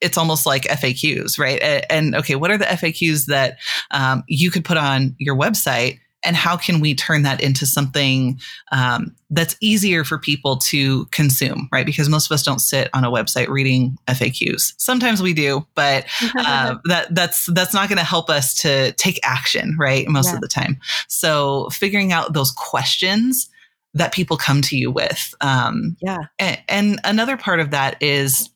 it's 0.00 0.18
almost 0.18 0.46
like 0.46 0.62
FAQs, 0.64 1.38
right? 1.38 1.84
And 1.90 2.14
okay, 2.14 2.36
what 2.36 2.50
are 2.50 2.58
the 2.58 2.64
FAQs 2.64 3.26
that 3.26 3.58
um, 3.90 4.22
you 4.28 4.50
could 4.50 4.64
put 4.64 4.76
on 4.76 5.14
your 5.18 5.36
website? 5.36 6.00
And 6.26 6.36
how 6.36 6.56
can 6.56 6.80
we 6.80 6.94
turn 6.94 7.22
that 7.24 7.42
into 7.42 7.66
something 7.66 8.40
um, 8.72 9.14
that's 9.28 9.56
easier 9.60 10.04
for 10.04 10.16
people 10.16 10.56
to 10.56 11.04
consume, 11.06 11.68
right? 11.70 11.84
Because 11.84 12.08
most 12.08 12.30
of 12.30 12.34
us 12.34 12.42
don't 12.42 12.60
sit 12.60 12.88
on 12.94 13.04
a 13.04 13.10
website 13.10 13.48
reading 13.48 13.98
FAQs. 14.08 14.72
Sometimes 14.78 15.20
we 15.20 15.34
do, 15.34 15.66
but 15.74 16.06
uh, 16.38 16.76
that 16.86 17.14
that's 17.14 17.46
that's 17.52 17.74
not 17.74 17.90
going 17.90 17.98
to 17.98 18.04
help 18.04 18.30
us 18.30 18.54
to 18.62 18.92
take 18.92 19.20
action, 19.22 19.76
right? 19.78 20.08
Most 20.08 20.28
yeah. 20.28 20.36
of 20.36 20.40
the 20.40 20.48
time. 20.48 20.80
So 21.08 21.68
figuring 21.70 22.10
out 22.10 22.32
those 22.32 22.52
questions 22.52 23.50
that 23.94 24.12
people 24.12 24.36
come 24.36 24.60
to 24.60 24.76
you 24.76 24.90
with. 24.90 25.34
Um, 25.40 25.96
yeah. 26.00 26.18
And, 26.38 26.58
and 26.68 27.00
another 27.04 27.36
part 27.36 27.60
of 27.60 27.70
that 27.70 27.96
is 28.02 28.50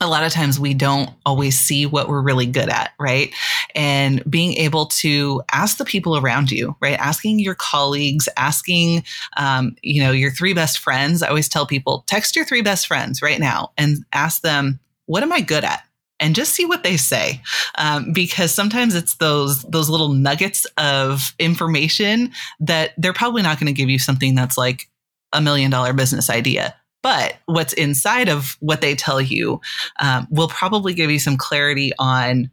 a 0.00 0.06
lot 0.06 0.24
of 0.24 0.32
times 0.32 0.60
we 0.60 0.74
don't 0.74 1.10
always 1.24 1.58
see 1.58 1.86
what 1.86 2.08
we're 2.08 2.20
really 2.20 2.46
good 2.46 2.68
at, 2.68 2.92
right? 2.98 3.32
And 3.74 4.22
being 4.28 4.54
able 4.54 4.86
to 4.86 5.42
ask 5.52 5.78
the 5.78 5.84
people 5.84 6.16
around 6.16 6.50
you, 6.50 6.76
right? 6.80 6.98
Asking 6.98 7.38
your 7.38 7.54
colleagues, 7.54 8.28
asking, 8.36 9.04
um, 9.36 9.76
you 9.82 10.02
know, 10.02 10.12
your 10.12 10.30
three 10.30 10.54
best 10.54 10.78
friends. 10.78 11.22
I 11.22 11.28
always 11.28 11.48
tell 11.48 11.66
people, 11.66 12.04
text 12.06 12.36
your 12.36 12.44
three 12.44 12.62
best 12.62 12.86
friends 12.86 13.22
right 13.22 13.40
now 13.40 13.72
and 13.78 14.04
ask 14.12 14.42
them, 14.42 14.80
what 15.06 15.22
am 15.22 15.32
I 15.32 15.40
good 15.40 15.64
at? 15.64 15.82
and 16.18 16.34
just 16.34 16.54
see 16.54 16.64
what 16.64 16.82
they 16.82 16.96
say 16.96 17.42
um, 17.76 18.12
because 18.12 18.50
sometimes 18.50 18.94
it's 18.94 19.16
those 19.16 19.62
those 19.64 19.90
little 19.90 20.08
nuggets 20.08 20.64
of 20.78 21.34
information 21.38 22.32
that 22.60 22.92
they're 22.96 23.12
probably 23.12 23.42
not 23.42 23.60
going 23.60 23.66
to 23.66 23.72
give 23.72 23.90
you 23.90 23.98
something 23.98 24.34
that's 24.34 24.56
like 24.56 24.88
a 25.32 25.40
million 25.42 25.70
dollar 25.70 25.92
business 25.92 26.30
idea 26.30 26.74
but 27.06 27.36
what's 27.46 27.72
inside 27.74 28.28
of 28.28 28.56
what 28.58 28.80
they 28.80 28.96
tell 28.96 29.20
you 29.20 29.60
um, 30.00 30.26
will 30.28 30.48
probably 30.48 30.92
give 30.92 31.08
you 31.08 31.20
some 31.20 31.36
clarity 31.36 31.92
on 32.00 32.50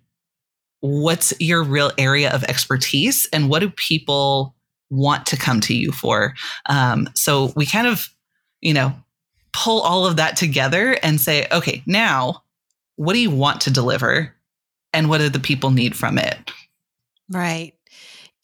what's 0.79 1.33
your 1.39 1.63
real 1.63 1.91
area 1.97 2.31
of 2.31 2.43
expertise 2.43 3.27
and 3.33 3.49
what 3.49 3.61
do 3.61 3.71
people 3.71 4.53
want 4.91 5.25
to 5.25 5.37
come 5.37 5.59
to 5.59 5.73
you 5.73 5.91
for. 5.91 6.35
Um, 6.67 7.09
so 7.15 7.51
we 7.55 7.65
kind 7.65 7.87
of 7.87 8.09
you 8.61 8.75
know 8.75 8.93
pull 9.53 9.81
all 9.81 10.05
of 10.05 10.17
that 10.17 10.37
together 10.37 10.99
and 11.01 11.19
say 11.19 11.47
okay 11.51 11.81
now 11.87 12.43
what 12.95 13.13
do 13.13 13.19
you 13.19 13.31
want 13.31 13.61
to 13.61 13.71
deliver 13.71 14.35
and 14.93 15.09
what 15.09 15.17
do 15.17 15.29
the 15.29 15.39
people 15.39 15.71
need 15.71 15.95
from 15.95 16.19
it? 16.19 16.51
Right. 17.27 17.73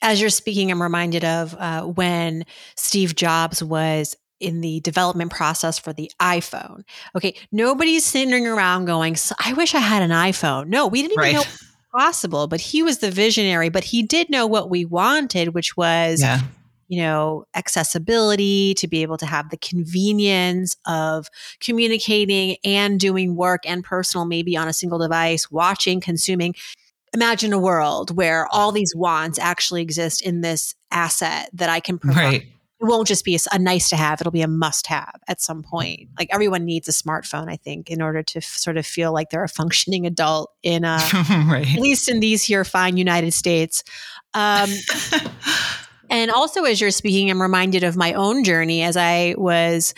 As 0.02 0.19
you're 0.19 0.32
speaking 0.32 0.72
i'm 0.72 0.82
reminded 0.82 1.24
of 1.24 1.54
uh, 1.54 1.84
when 1.84 2.45
steve 2.76 3.13
jobs 3.13 3.62
was 3.62 4.15
in 4.39 4.62
the 4.62 4.80
development 4.82 5.32
process 5.32 5.78
for 5.78 5.93
the 5.93 6.12
iphone 6.19 6.84
okay 7.15 7.36
nobody's 7.52 8.06
sitting 8.06 8.47
around 8.47 8.86
going 8.86 9.15
i 9.43 9.54
wish 9.54 9.75
i 9.75 9.80
had 9.80 10.02
an 10.02 10.12
iphone 10.12 10.67
no 10.67 10.88
we 10.88 11.02
didn't 11.02 11.13
even 11.13 11.36
right. 11.36 11.36
know 11.36 11.43
possible 11.91 12.47
but 12.47 12.62
he 12.62 12.84
was 12.84 12.99
the 12.99 13.10
visionary 13.10 13.69
but 13.69 13.84
he 13.84 14.04
did 14.04 14.30
know 14.30 14.45
what 14.45 14.69
we 14.69 14.86
wanted 14.86 15.54
which 15.54 15.75
was 15.75 16.21
yeah 16.21 16.41
you 16.89 16.99
know, 16.99 17.45
accessibility, 17.54 18.73
to 18.73 18.88
be 18.88 19.04
able 19.04 19.17
to 19.17 19.25
have 19.28 19.52
the 19.52 19.58
convenience 19.58 20.75
of 20.88 21.28
communicating 21.60 22.58
and 22.63 22.99
doing 22.99 23.36
work 23.36 23.62
and 23.65 23.84
personal, 23.84 24.25
maybe 24.25 24.58
on 24.58 24.67
a 24.67 24.73
single 24.73 24.97
device, 24.97 25.52
watching, 25.52 26.02
consuming. 26.02 26.56
Imagine 27.13 27.54
a 27.54 27.60
world 27.60 28.15
where 28.17 28.47
all 28.47 28.71
these 28.71 28.95
wants 28.95 29.38
actually 29.38 29.84
exist 29.84 30.23
in 30.23 30.41
this 30.41 30.73
asset 30.89 31.49
that 31.54 31.69
I 31.69 31.80
can 31.80 31.99
provide. 31.99 32.23
Right. 32.23 32.47
It 32.82 32.86
won't 32.86 33.08
just 33.08 33.26
be 33.26 33.38
a, 33.52 33.60
nice 33.60 33.89
to 33.89 33.98
have, 33.98 34.22
it'll 34.22 34.32
be 34.32 34.42
a 34.42 34.48
must 34.48 34.88
have 34.88 35.20
at 35.28 35.42
some 35.42 35.63
point. 35.63 36.10
Like 36.18 36.30
everyone 36.32 36.65
needs 36.65 36.88
a 36.88 36.92
smartphone, 36.92 37.50
I 37.50 37.58
think, 37.58 37.89
in 37.89 38.02
order 38.02 38.24
to 38.24 38.38
f- 38.39 38.46
sort 38.46 38.78
of 38.78 38.86
feel 38.86 39.12
like 39.12 39.30
they're 39.30 39.44
a 39.44 39.50
functioning 39.50 40.06
adult 40.06 40.52
in 40.63 40.86
a, 40.86 41.00
right. 41.50 41.68
at 41.74 41.80
least 41.80 42.10
in 42.10 42.20
these 42.22 42.44
here 42.44 42.63
fine 42.63 42.96
United 42.96 43.34
States. 43.34 43.84
Um, 44.34 44.70
And 46.10 46.32
also, 46.32 46.63
as 46.63 46.82
you're 46.82 46.92
speaking, 46.92 47.30
I'm 47.30 47.42
reminded 47.42 47.84
of 47.84 47.96
my 47.96 48.13
own 48.13 48.44
journey 48.44 48.82
as 48.82 48.98
I 48.98 49.36
was 49.38 49.94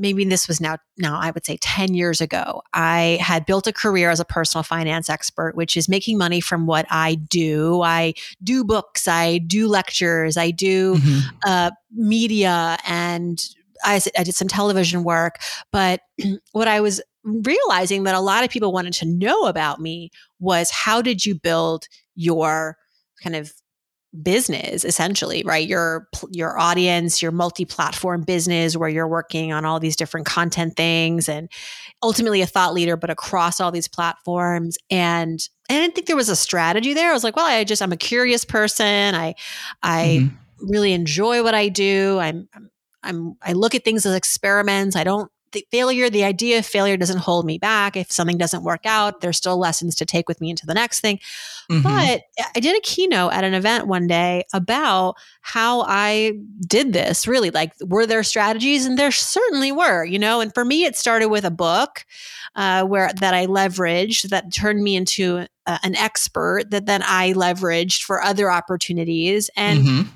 maybe 0.00 0.24
this 0.24 0.48
was 0.48 0.60
now 0.60 0.78
now 0.98 1.18
I 1.20 1.30
would 1.30 1.44
say 1.46 1.58
10 1.58 1.94
years 1.94 2.20
ago. 2.20 2.62
I 2.72 3.18
had 3.20 3.46
built 3.46 3.66
a 3.66 3.72
career 3.72 4.10
as 4.10 4.18
a 4.18 4.24
personal 4.24 4.62
finance 4.62 5.08
expert, 5.08 5.54
which 5.54 5.76
is 5.76 5.88
making 5.88 6.18
money 6.18 6.40
from 6.40 6.66
what 6.66 6.86
I 6.90 7.14
do. 7.14 7.82
I 7.82 8.14
do 8.42 8.64
books, 8.64 9.06
I 9.06 9.38
do 9.38 9.68
lectures, 9.68 10.36
I 10.36 10.50
do 10.50 10.96
mm-hmm. 10.96 11.28
uh, 11.46 11.70
media, 11.92 12.78
and 12.86 13.44
I, 13.84 14.00
I 14.18 14.24
did 14.24 14.34
some 14.34 14.48
television 14.48 15.04
work. 15.04 15.38
But 15.70 16.00
what 16.52 16.68
I 16.68 16.80
was 16.80 17.00
realizing 17.22 18.04
that 18.04 18.14
a 18.14 18.20
lot 18.20 18.44
of 18.44 18.50
people 18.50 18.72
wanted 18.72 18.94
to 18.94 19.06
know 19.06 19.46
about 19.46 19.80
me 19.80 20.10
was 20.38 20.70
how 20.70 21.02
did 21.02 21.26
you 21.26 21.38
build 21.38 21.86
your 22.14 22.76
kind 23.22 23.36
of 23.36 23.52
business 24.22 24.84
essentially 24.84 25.42
right? 25.44 25.68
Your 25.68 26.08
your 26.30 26.58
audience 26.58 27.22
your 27.22 27.30
multi-platform 27.30 28.22
business 28.22 28.76
where 28.76 28.88
you're 28.88 29.08
working 29.08 29.52
on 29.52 29.64
all 29.64 29.78
these 29.78 29.96
different 29.96 30.26
content 30.26 30.76
things 30.76 31.28
and 31.28 31.48
ultimately 32.02 32.42
a 32.42 32.46
thought 32.46 32.74
leader 32.74 32.96
but 32.96 33.10
across 33.10 33.60
all 33.60 33.70
these 33.70 33.88
platforms. 33.88 34.76
And 34.90 35.40
i 35.68 35.74
didn't 35.74 35.94
think 35.94 36.06
there 36.06 36.16
was 36.16 36.28
a 36.28 36.36
strategy 36.36 36.92
there. 36.92 37.10
I 37.10 37.12
was 37.12 37.24
like 37.24 37.36
well 37.36 37.46
i 37.46 37.62
just 37.64 37.82
i'm 37.82 37.92
a 37.92 37.96
curious 37.96 38.44
person. 38.44 39.14
I 39.14 39.34
i 39.82 40.22
mm-hmm. 40.22 40.70
really 40.70 40.92
enjoy 40.92 41.42
what 41.42 41.54
i 41.54 41.68
do. 41.68 42.18
I'm 42.18 42.48
i'm 43.02 43.36
i 43.42 43.52
look 43.52 43.74
at 43.74 43.84
things 43.84 44.06
as 44.06 44.14
experiments. 44.14 44.96
I 44.96 45.04
don't 45.04 45.30
the 45.52 45.66
failure, 45.70 46.08
the 46.08 46.24
idea 46.24 46.58
of 46.58 46.66
failure 46.66 46.96
doesn't 46.96 47.18
hold 47.18 47.44
me 47.44 47.58
back. 47.58 47.96
If 47.96 48.12
something 48.12 48.38
doesn't 48.38 48.62
work 48.62 48.86
out, 48.86 49.20
there's 49.20 49.36
still 49.36 49.58
lessons 49.58 49.94
to 49.96 50.04
take 50.04 50.28
with 50.28 50.40
me 50.40 50.50
into 50.50 50.66
the 50.66 50.74
next 50.74 51.00
thing. 51.00 51.18
Mm-hmm. 51.70 51.82
But 51.82 52.22
I 52.54 52.60
did 52.60 52.76
a 52.76 52.80
keynote 52.80 53.32
at 53.32 53.44
an 53.44 53.54
event 53.54 53.86
one 53.86 54.06
day 54.06 54.44
about 54.52 55.16
how 55.40 55.82
I 55.82 56.32
did 56.66 56.92
this 56.92 57.26
really. 57.26 57.50
Like, 57.50 57.72
were 57.80 58.06
there 58.06 58.22
strategies? 58.22 58.86
And 58.86 58.98
there 58.98 59.10
certainly 59.10 59.72
were, 59.72 60.04
you 60.04 60.18
know. 60.18 60.40
And 60.40 60.52
for 60.54 60.64
me, 60.64 60.84
it 60.84 60.96
started 60.96 61.28
with 61.28 61.44
a 61.44 61.50
book 61.50 62.04
uh, 62.54 62.84
where 62.84 63.10
that 63.20 63.34
I 63.34 63.46
leveraged 63.46 64.30
that 64.30 64.52
turned 64.52 64.82
me 64.82 64.96
into 64.96 65.46
uh, 65.66 65.78
an 65.82 65.96
expert 65.96 66.70
that 66.70 66.86
then 66.86 67.02
I 67.04 67.32
leveraged 67.32 68.02
for 68.02 68.22
other 68.22 68.50
opportunities. 68.50 69.50
And 69.56 69.80
mm-hmm. 69.80 70.08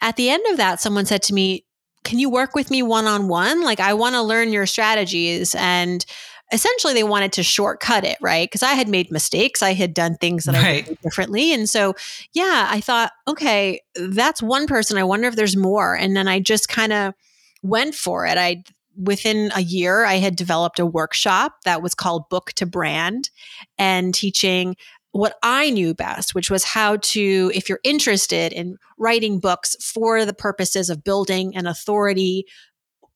at 0.00 0.16
the 0.16 0.30
end 0.30 0.44
of 0.50 0.56
that, 0.56 0.80
someone 0.80 1.06
said 1.06 1.22
to 1.24 1.34
me, 1.34 1.64
can 2.04 2.18
you 2.18 2.30
work 2.30 2.54
with 2.54 2.70
me 2.70 2.82
one 2.82 3.06
on 3.06 3.28
one? 3.28 3.62
Like, 3.62 3.80
I 3.80 3.94
want 3.94 4.14
to 4.14 4.22
learn 4.22 4.52
your 4.52 4.66
strategies. 4.66 5.54
And 5.54 6.04
essentially, 6.52 6.94
they 6.94 7.04
wanted 7.04 7.32
to 7.34 7.42
shortcut 7.42 8.04
it, 8.04 8.18
right? 8.20 8.48
Because 8.48 8.62
I 8.62 8.72
had 8.72 8.88
made 8.88 9.10
mistakes. 9.10 9.62
I 9.62 9.72
had 9.72 9.94
done 9.94 10.16
things 10.16 10.44
that 10.44 10.54
right. 10.54 10.84
I 10.84 10.88
did 10.88 11.00
differently. 11.00 11.52
And 11.52 11.68
so, 11.68 11.94
yeah, 12.32 12.68
I 12.70 12.80
thought, 12.80 13.12
okay, 13.28 13.80
that's 13.94 14.42
one 14.42 14.66
person. 14.66 14.98
I 14.98 15.04
wonder 15.04 15.28
if 15.28 15.36
there's 15.36 15.56
more. 15.56 15.96
And 15.96 16.16
then 16.16 16.28
I 16.28 16.40
just 16.40 16.68
kind 16.68 16.92
of 16.92 17.14
went 17.62 17.94
for 17.94 18.26
it. 18.26 18.36
I, 18.36 18.64
within 19.00 19.50
a 19.54 19.62
year, 19.62 20.04
I 20.04 20.14
had 20.14 20.36
developed 20.36 20.78
a 20.78 20.86
workshop 20.86 21.54
that 21.64 21.82
was 21.82 21.94
called 21.94 22.28
Book 22.28 22.52
to 22.54 22.66
Brand 22.66 23.30
and 23.78 24.14
teaching 24.14 24.76
what 25.12 25.36
I 25.42 25.70
knew 25.70 25.94
best, 25.94 26.34
which 26.34 26.50
was 26.50 26.64
how 26.64 26.96
to, 26.96 27.52
if 27.54 27.68
you're 27.68 27.80
interested 27.84 28.52
in 28.52 28.76
writing 28.98 29.40
books 29.40 29.76
for 29.80 30.24
the 30.24 30.34
purposes 30.34 30.90
of 30.90 31.04
building 31.04 31.56
an 31.56 31.66
authority 31.66 32.46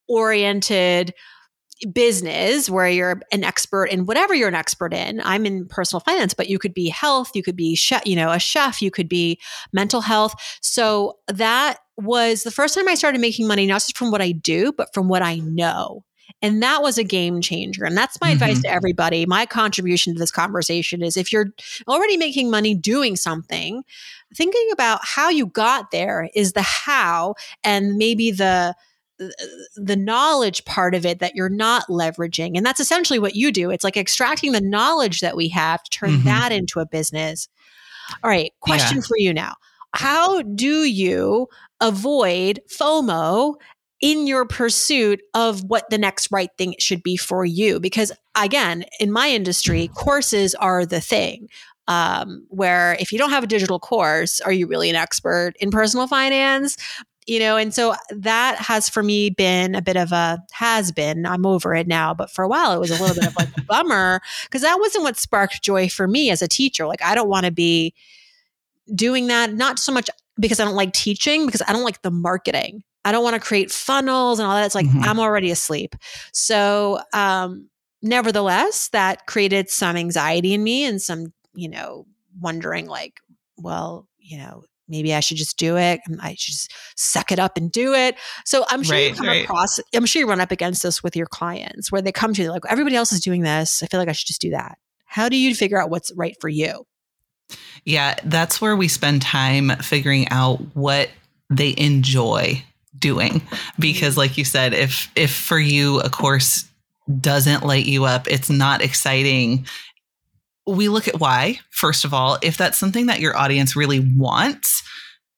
oriented, 0.09 1.15
business 1.93 2.71
where 2.71 2.89
you're 2.89 3.21
an 3.33 3.45
expert 3.45 3.85
in 3.87 4.07
whatever 4.07 4.35
you're 4.35 4.49
an 4.49 4.55
expert 4.55 4.95
in. 4.95 5.21
I'm 5.23 5.45
in 5.45 5.67
personal 5.67 6.01
finance, 6.01 6.33
but 6.33 6.49
you 6.49 6.59
could 6.59 6.73
be 6.73 6.89
health, 6.89 7.33
you 7.35 7.43
could 7.43 7.57
be 7.57 7.75
chef, 7.75 8.07
you 8.07 8.17
know, 8.17 8.31
a 8.31 8.39
chef, 8.39 8.81
you 8.81 8.91
could 8.91 9.11
be 9.11 9.39
mental 9.75 10.01
health. 10.01 10.35
So 10.63 11.19
that 11.29 11.79
was 11.99 12.45
the 12.45 12.51
first 12.51 12.75
time 12.75 12.89
I 12.89 12.95
started 12.95 13.21
making 13.21 13.47
money, 13.47 13.67
not 13.67 13.83
just 13.83 13.99
from 13.99 14.11
what 14.11 14.23
I 14.23 14.33
do, 14.33 14.73
but 14.73 14.95
from 14.95 15.09
what 15.09 15.21
I 15.21 15.37
know. 15.37 16.06
And 16.43 16.62
that 16.62 16.83
was 16.83 16.99
a 16.99 17.05
game 17.05 17.41
changer. 17.41 17.85
And 17.85 17.97
that's 17.97 18.21
my 18.21 18.29
mm-hmm. 18.29 18.43
advice 18.43 18.62
to 18.62 18.69
everybody. 18.69 19.27
My 19.27 19.47
contribution 19.47 20.15
to 20.15 20.19
this 20.19 20.31
conversation 20.31 21.03
is 21.03 21.17
if 21.17 21.33
you're 21.33 21.53
already 21.89 22.17
making 22.17 22.51
money 22.51 22.75
doing 22.75 23.17
something, 23.17 23.85
thinking 24.35 24.69
about 24.73 25.01
how 25.03 25.29
you 25.29 25.47
got 25.47 25.91
there 25.91 26.29
is 26.35 26.53
the 26.53 26.62
how 26.62 27.35
and 27.65 27.97
maybe 27.97 28.31
the 28.31 28.75
the 29.77 29.97
knowledge 29.97 30.62
part 30.67 30.95
of 30.95 31.07
it 31.07 31.21
that 31.21 31.35
you're 31.35 31.49
not 31.49 31.87
leveraging. 31.89 32.55
And 32.55 32.67
that's 32.67 32.81
essentially 32.81 33.19
what 33.19 33.35
you 33.35 33.51
do. 33.51 33.71
It's 33.71 33.85
like 33.85 33.97
extracting 33.97 34.53
the 34.53 34.61
knowledge 34.61 35.21
that 35.21 35.37
we 35.37 35.49
have 35.49 35.83
to 35.83 35.91
turn 35.91 36.11
mm-hmm. 36.11 36.25
that 36.25 36.53
into 36.53 36.81
a 36.81 36.87
business. 36.87 37.49
All 38.23 38.29
right, 38.29 38.53
question 38.61 38.99
yeah. 38.99 39.03
for 39.09 39.17
you 39.17 39.33
now. 39.33 39.55
How 39.95 40.43
do 40.43 40.85
you 40.85 41.49
avoid 41.81 42.61
FOMO 42.69 43.55
in 44.01 44.27
your 44.27 44.45
pursuit 44.45 45.23
of 45.35 45.65
what 45.65 45.89
the 45.91 45.99
next 45.99 46.31
right 46.31 46.51
thing 46.59 46.75
should 46.79 47.03
be 47.03 47.17
for 47.17 47.45
you? 47.45 47.81
Because 47.81 48.13
again, 48.35 48.85
in 49.01 49.11
my 49.11 49.31
industry, 49.31 49.89
courses 49.95 50.55
are 50.55 50.85
the 50.85 51.01
thing. 51.01 51.49
Um, 51.89 52.45
where 52.49 52.97
if 52.99 53.13
you 53.13 53.19
don't 53.19 53.31
have 53.31 53.45
a 53.45 53.47
digital 53.47 53.79
course, 53.79 54.41
are 54.41 54.53
you 54.53 54.67
really 54.67 54.91
an 54.91 54.97
expert 54.97 55.53
in 55.61 55.71
personal 55.71 56.09
finance? 56.09 56.77
you 57.27 57.41
know 57.41 57.57
and 57.57 57.75
so 57.75 57.95
that 58.11 58.57
has 58.57 58.89
for 58.89 59.03
me 59.03 59.31
been 59.31 59.75
a 59.75 59.83
bit 59.83 59.97
of 59.97 60.13
a 60.13 60.39
has 60.53 60.93
been 60.93 61.27
i'm 61.27 61.45
over 61.45 61.75
it 61.75 61.87
now 61.87 62.15
but 62.15 62.31
for 62.31 62.45
a 62.45 62.49
while 62.49 62.73
it 62.73 62.79
was 62.79 62.91
a 62.91 63.03
little 63.03 63.15
bit 63.15 63.27
of 63.27 63.37
like 63.37 63.49
a 63.59 63.63
bummer 63.69 64.21
because 64.45 64.63
that 64.63 64.79
wasn't 64.79 65.03
what 65.03 65.19
sparked 65.19 65.63
joy 65.63 65.89
for 65.89 66.07
me 66.07 66.31
as 66.31 66.41
a 66.41 66.49
teacher 66.49 66.87
like 66.87 67.03
i 67.03 67.15
don't 67.15 67.29
want 67.29 67.45
to 67.45 67.53
be 67.53 67.93
doing 68.95 69.27
that 69.27 69.53
not 69.53 69.79
so 69.79 69.93
much 69.93 70.09
because 70.39 70.61
i 70.61 70.65
don't 70.65 70.77
like 70.77 70.93
teaching 70.93 71.47
because 71.47 71.63
i 71.67 71.73
don't 71.73 71.85
like 71.85 72.03
the 72.03 72.11
marketing 72.11 72.83
i 73.07 73.12
don't 73.12 73.25
want 73.25 73.35
to 73.35 73.40
create 73.40 73.71
funnels 73.71 74.38
and 74.38 74.47
all 74.47 74.55
that 74.55 74.66
it's 74.66 74.75
like 74.75 74.87
mm-hmm. 74.87 75.05
i'm 75.05 75.19
already 75.19 75.51
asleep 75.51 75.95
so 76.33 77.01
um 77.12 77.69
nevertheless 78.03 78.88
that 78.88 79.27
created 79.27 79.71
some 79.71 79.97
anxiety 79.97 80.53
in 80.53 80.62
me 80.62 80.85
and 80.85 81.01
some 81.01 81.33
you 81.55 81.69
know 81.69 82.07
wondering 82.40 82.87
like 82.87 83.21
well 83.57 84.07
you 84.19 84.38
know 84.38 84.62
maybe 84.88 85.14
I 85.14 85.21
should 85.21 85.37
just 85.37 85.57
do 85.57 85.77
it. 85.77 86.01
I 86.21 86.35
should 86.35 86.53
just 86.53 86.73
suck 86.97 87.33
it 87.33 87.38
up 87.38 87.57
and 87.57 87.71
do 87.71 87.95
it. 87.95 88.16
So 88.45 88.64
I'm 88.69 88.83
sure 88.83 88.97
right, 88.97 89.11
you 89.11 89.16
come 89.16 89.27
right. 89.27 89.45
across, 89.45 89.81
I'm 89.95 90.07
sure 90.07 90.21
you 90.21 90.29
run 90.29 90.40
up 90.40 90.53
against 90.53 90.83
this 90.83 91.03
with 91.03 91.16
your 91.16 91.27
clients 91.27 91.90
where 91.90 92.03
they 92.03 92.12
come 92.12 92.35
to 92.35 92.42
you 92.42 92.51
like, 92.51 92.62
everybody 92.69 92.97
else 92.97 93.12
is 93.12 93.21
doing 93.21 93.42
this. 93.42 93.83
I 93.83 93.87
feel 93.87 94.01
like 94.01 94.09
I 94.09 94.12
should 94.12 94.29
just 94.29 94.40
do 94.40 94.51
that. 94.51 94.79
How 95.07 95.29
do 95.29 95.37
you 95.37 95.55
figure 95.55 95.81
out 95.81 95.90
what's 95.90 96.12
right 96.14 96.37
for 96.40 96.49
you? 96.49 96.87
Yeah, 97.85 98.16
that's 98.25 98.61
where 98.61 98.75
we 98.75 98.88
spend 98.88 99.23
time 99.23 99.71
figuring 99.81 100.29
out 100.31 100.61
what 100.75 101.11
they 101.49 101.75
enjoy 101.77 102.62
doing. 102.99 103.43
Because 103.79 104.17
like 104.17 104.39
you 104.39 104.45
said, 104.45 104.75
if 104.75 105.11
if 105.17 105.35
for 105.35 105.59
you 105.59 106.01
a 106.01 106.11
course 106.11 106.65
doesn't 107.21 107.65
light 107.65 107.87
you 107.87 108.05
up, 108.05 108.27
it's 108.29 108.51
not 108.51 108.83
exciting, 108.83 109.67
we 110.67 110.89
look 110.89 111.07
at 111.07 111.21
why, 111.21 111.61
first 111.71 112.05
of 112.05 112.13
all. 112.13 112.39
If 112.43 112.57
that's 112.57 112.79
something 112.79 113.07
that 113.07 113.21
your 113.21 113.37
audience 113.37 113.77
really 113.77 114.01
wants, 114.01 114.83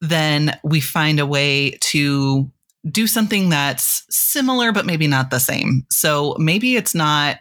then 0.01 0.59
we 0.65 0.81
find 0.81 1.21
a 1.21 1.27
way 1.27 1.79
to 1.81 2.51
do 2.91 3.07
something 3.07 3.51
that's 3.51 4.05
similar, 4.09 4.73
but 4.73 4.87
maybe 4.87 5.07
not 5.07 5.31
the 5.31 5.41
same. 5.41 5.85
So 5.91 6.37
maybe 6.39 6.77
it's 6.77 6.95
not, 6.95 7.39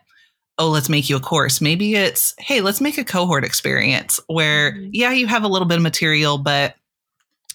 oh, 0.58 0.70
let's 0.70 0.90
make 0.90 1.10
you 1.10 1.16
a 1.16 1.22
course. 1.22 1.62
Maybe 1.62 1.96
it's, 1.96 2.34
hey, 2.40 2.62
let's 2.62 2.82
make 2.82 2.98
a 2.98 3.06
cohort 3.06 3.46
experience 3.46 4.20
where, 4.28 4.74
mm-hmm. 4.74 4.90
yeah, 4.92 5.12
you 5.12 5.28
have 5.28 5.44
a 5.44 5.48
little 5.48 5.68
bit 5.68 5.78
of 5.78 5.84
material, 5.84 6.38
but 6.38 6.76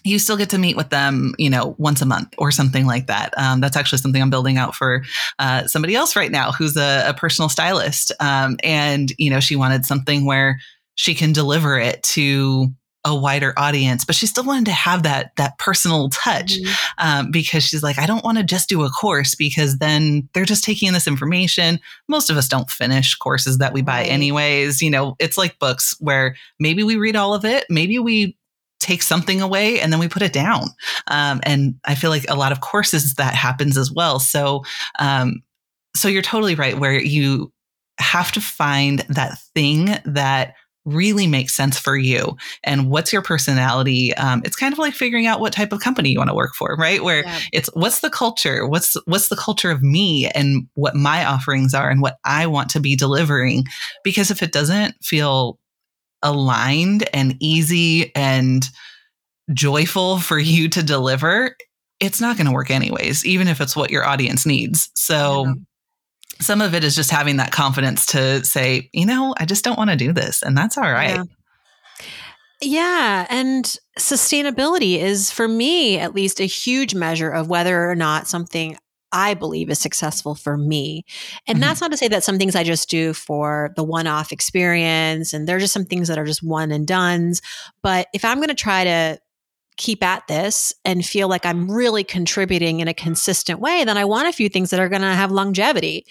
you 0.03 0.19
still 0.19 0.37
get 0.37 0.49
to 0.49 0.57
meet 0.57 0.75
with 0.75 0.89
them, 0.89 1.33
you 1.37 1.49
know, 1.49 1.75
once 1.77 2.01
a 2.01 2.05
month 2.05 2.33
or 2.37 2.51
something 2.51 2.85
like 2.85 3.07
that. 3.07 3.33
Um, 3.37 3.61
that's 3.61 3.77
actually 3.77 3.99
something 3.99 4.21
I'm 4.21 4.29
building 4.29 4.57
out 4.57 4.75
for 4.75 5.03
uh, 5.39 5.65
somebody 5.67 5.95
else 5.95 6.15
right 6.15 6.31
now 6.31 6.51
who's 6.51 6.75
a, 6.75 7.05
a 7.09 7.13
personal 7.13 7.49
stylist. 7.49 8.11
Um, 8.19 8.57
and, 8.63 9.11
you 9.17 9.29
know, 9.29 9.39
she 9.39 9.55
wanted 9.55 9.85
something 9.85 10.25
where 10.25 10.59
she 10.95 11.15
can 11.15 11.31
deliver 11.31 11.79
it 11.79 12.03
to 12.03 12.73
a 13.05 13.13
wider 13.13 13.53
audience, 13.57 14.05
but 14.05 14.15
she 14.15 14.25
still 14.25 14.45
wanted 14.45 14.65
to 14.65 14.71
have 14.71 15.03
that 15.03 15.35
that 15.35 15.57
personal 15.57 16.09
touch 16.09 16.53
mm-hmm. 16.53 17.05
um, 17.05 17.31
because 17.31 17.63
she's 17.63 17.83
like, 17.83 17.99
I 17.99 18.05
don't 18.05 18.23
want 18.23 18.37
to 18.37 18.45
just 18.45 18.69
do 18.69 18.83
a 18.83 18.89
course 18.89 19.35
because 19.35 19.77
then 19.79 20.29
they're 20.33 20.45
just 20.45 20.63
taking 20.63 20.87
in 20.87 20.93
this 20.93 21.07
information. 21.07 21.79
Most 22.07 22.29
of 22.29 22.37
us 22.37 22.47
don't 22.47 22.71
finish 22.71 23.15
courses 23.15 23.57
that 23.57 23.73
we 23.73 23.81
buy 23.81 24.01
right. 24.01 24.09
anyways. 24.09 24.81
You 24.81 24.89
know, 24.89 25.15
it's 25.19 25.37
like 25.37 25.59
books 25.59 25.95
where 25.99 26.37
maybe 26.59 26.83
we 26.83 26.95
read 26.95 27.17
all 27.17 27.33
of 27.33 27.43
it, 27.43 27.65
maybe 27.69 27.99
we 27.99 28.37
take 28.79 29.01
something 29.01 29.41
away 29.41 29.79
and 29.79 29.91
then 29.91 29.99
we 29.99 30.07
put 30.07 30.21
it 30.21 30.33
down. 30.33 30.67
Um, 31.07 31.39
and 31.43 31.75
I 31.85 31.95
feel 31.95 32.09
like 32.09 32.25
a 32.29 32.35
lot 32.35 32.51
of 32.51 32.61
courses 32.61 33.15
that 33.15 33.33
happens 33.33 33.77
as 33.77 33.91
well. 33.91 34.19
So, 34.19 34.63
um, 34.99 35.41
so 35.95 36.07
you're 36.07 36.21
totally 36.21 36.55
right 36.55 36.77
where 36.77 36.99
you 36.99 37.51
have 37.99 38.31
to 38.33 38.41
find 38.41 38.99
that 39.09 39.37
thing 39.53 39.95
that 40.05 40.55
really 40.85 41.27
makes 41.27 41.55
sense 41.55 41.79
for 41.79 41.95
you 41.95 42.35
and 42.63 42.89
what's 42.89 43.13
your 43.13 43.21
personality 43.21 44.13
um, 44.15 44.41
it's 44.43 44.55
kind 44.55 44.73
of 44.73 44.79
like 44.79 44.93
figuring 44.93 45.25
out 45.25 45.39
what 45.39 45.53
type 45.53 45.71
of 45.71 45.79
company 45.79 46.09
you 46.09 46.17
want 46.17 46.29
to 46.29 46.35
work 46.35 46.53
for 46.55 46.75
right 46.77 47.03
where 47.03 47.23
yeah. 47.23 47.39
it's 47.53 47.69
what's 47.73 48.01
the 48.01 48.09
culture 48.09 48.67
what's 48.67 48.97
what's 49.05 49.29
the 49.29 49.35
culture 49.37 49.71
of 49.71 49.81
me 49.81 50.29
and 50.35 50.67
what 50.73 50.93
my 50.93 51.23
offerings 51.23 51.73
are 51.73 51.89
and 51.89 52.01
what 52.01 52.17
i 52.25 52.45
want 52.45 52.69
to 52.69 52.81
be 52.81 52.97
delivering 52.97 53.63
because 54.03 54.29
if 54.29 54.43
it 54.43 54.51
doesn't 54.51 54.93
feel 55.01 55.57
aligned 56.23 57.07
and 57.13 57.35
easy 57.39 58.15
and 58.15 58.65
joyful 59.53 60.19
for 60.19 60.39
you 60.39 60.69
to 60.69 60.81
deliver, 60.81 61.55
it's 61.99 62.21
not 62.21 62.37
going 62.37 62.47
to 62.47 62.53
work 62.53 62.71
anyways, 62.71 63.25
even 63.25 63.47
if 63.47 63.61
it's 63.61 63.75
what 63.75 63.91
your 63.91 64.05
audience 64.05 64.45
needs. 64.45 64.89
So, 64.95 65.45
yeah. 65.45 65.53
some 66.39 66.61
of 66.61 66.73
it 66.73 66.83
is 66.83 66.95
just 66.95 67.11
having 67.11 67.37
that 67.37 67.51
confidence 67.51 68.07
to 68.07 68.43
say, 68.43 68.89
you 68.93 69.05
know, 69.05 69.35
I 69.37 69.45
just 69.45 69.63
don't 69.63 69.77
want 69.77 69.89
to 69.89 69.95
do 69.95 70.13
this. 70.13 70.41
And 70.41 70.57
that's 70.57 70.77
all 70.77 70.91
right. 70.91 71.17
Yeah. 71.17 71.23
Yeah. 72.61 73.27
And 73.29 73.65
sustainability 73.99 74.97
is, 74.97 75.29
for 75.31 75.47
me, 75.47 75.99
at 75.99 76.15
least, 76.15 76.39
a 76.39 76.45
huge 76.45 76.95
measure 76.95 77.29
of 77.29 77.49
whether 77.49 77.89
or 77.89 77.95
not 77.95 78.27
something 78.27 78.77
I 79.13 79.35
believe 79.35 79.69
is 79.69 79.79
successful 79.79 80.35
for 80.35 80.57
me. 80.57 81.05
And 81.47 81.55
mm-hmm. 81.55 81.61
that's 81.61 81.79
not 81.79 81.91
to 81.91 81.97
say 81.97 82.07
that 82.09 82.23
some 82.23 82.37
things 82.37 82.55
I 82.55 82.63
just 82.63 82.89
do 82.89 83.13
for 83.13 83.71
the 83.75 83.83
one 83.83 84.07
off 84.07 84.31
experience 84.31 85.33
and 85.33 85.47
there're 85.47 85.59
just 85.59 85.73
some 85.73 85.85
things 85.85 86.07
that 86.09 86.17
are 86.17 86.25
just 86.25 86.43
one 86.43 86.71
and 86.71 86.85
done's. 86.85 87.41
But 87.81 88.07
if 88.13 88.25
I'm 88.25 88.37
going 88.37 88.49
to 88.49 88.55
try 88.55 88.83
to 88.83 89.19
keep 89.77 90.03
at 90.03 90.27
this 90.27 90.73
and 90.83 91.05
feel 91.05 91.27
like 91.27 91.45
I'm 91.45 91.71
really 91.71 92.03
contributing 92.03 92.79
in 92.79 92.87
a 92.87 92.93
consistent 92.93 93.59
way, 93.59 93.83
then 93.83 93.97
I 93.97 94.05
want 94.05 94.27
a 94.27 94.33
few 94.33 94.49
things 94.49 94.69
that 94.71 94.79
are 94.79 94.89
going 94.89 95.01
to 95.01 95.07
have 95.07 95.31
longevity. 95.31 96.05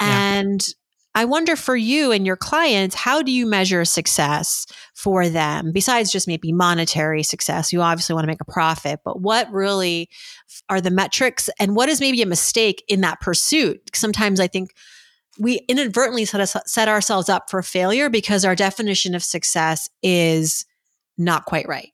Yeah. 0.00 0.34
And 0.34 0.66
I 1.14 1.24
wonder 1.24 1.56
for 1.56 1.76
you 1.76 2.12
and 2.12 2.26
your 2.26 2.36
clients, 2.36 2.94
how 2.94 3.22
do 3.22 3.32
you 3.32 3.46
measure 3.46 3.84
success 3.84 4.66
for 4.94 5.28
them 5.28 5.72
besides 5.72 6.12
just 6.12 6.28
maybe 6.28 6.52
monetary 6.52 7.22
success? 7.22 7.72
You 7.72 7.82
obviously 7.82 8.14
want 8.14 8.24
to 8.24 8.28
make 8.28 8.40
a 8.40 8.50
profit, 8.50 9.00
but 9.04 9.20
what 9.20 9.50
really 9.50 10.08
are 10.68 10.80
the 10.80 10.90
metrics 10.90 11.50
and 11.58 11.74
what 11.74 11.88
is 11.88 12.00
maybe 12.00 12.22
a 12.22 12.26
mistake 12.26 12.84
in 12.88 13.00
that 13.00 13.20
pursuit? 13.20 13.90
Sometimes 13.94 14.38
I 14.38 14.46
think 14.46 14.70
we 15.38 15.60
inadvertently 15.68 16.24
set, 16.24 16.40
us, 16.40 16.56
set 16.66 16.88
ourselves 16.88 17.28
up 17.28 17.50
for 17.50 17.62
failure 17.62 18.08
because 18.08 18.44
our 18.44 18.54
definition 18.54 19.14
of 19.14 19.22
success 19.22 19.88
is 20.02 20.66
not 21.16 21.46
quite 21.46 21.66
right. 21.68 21.92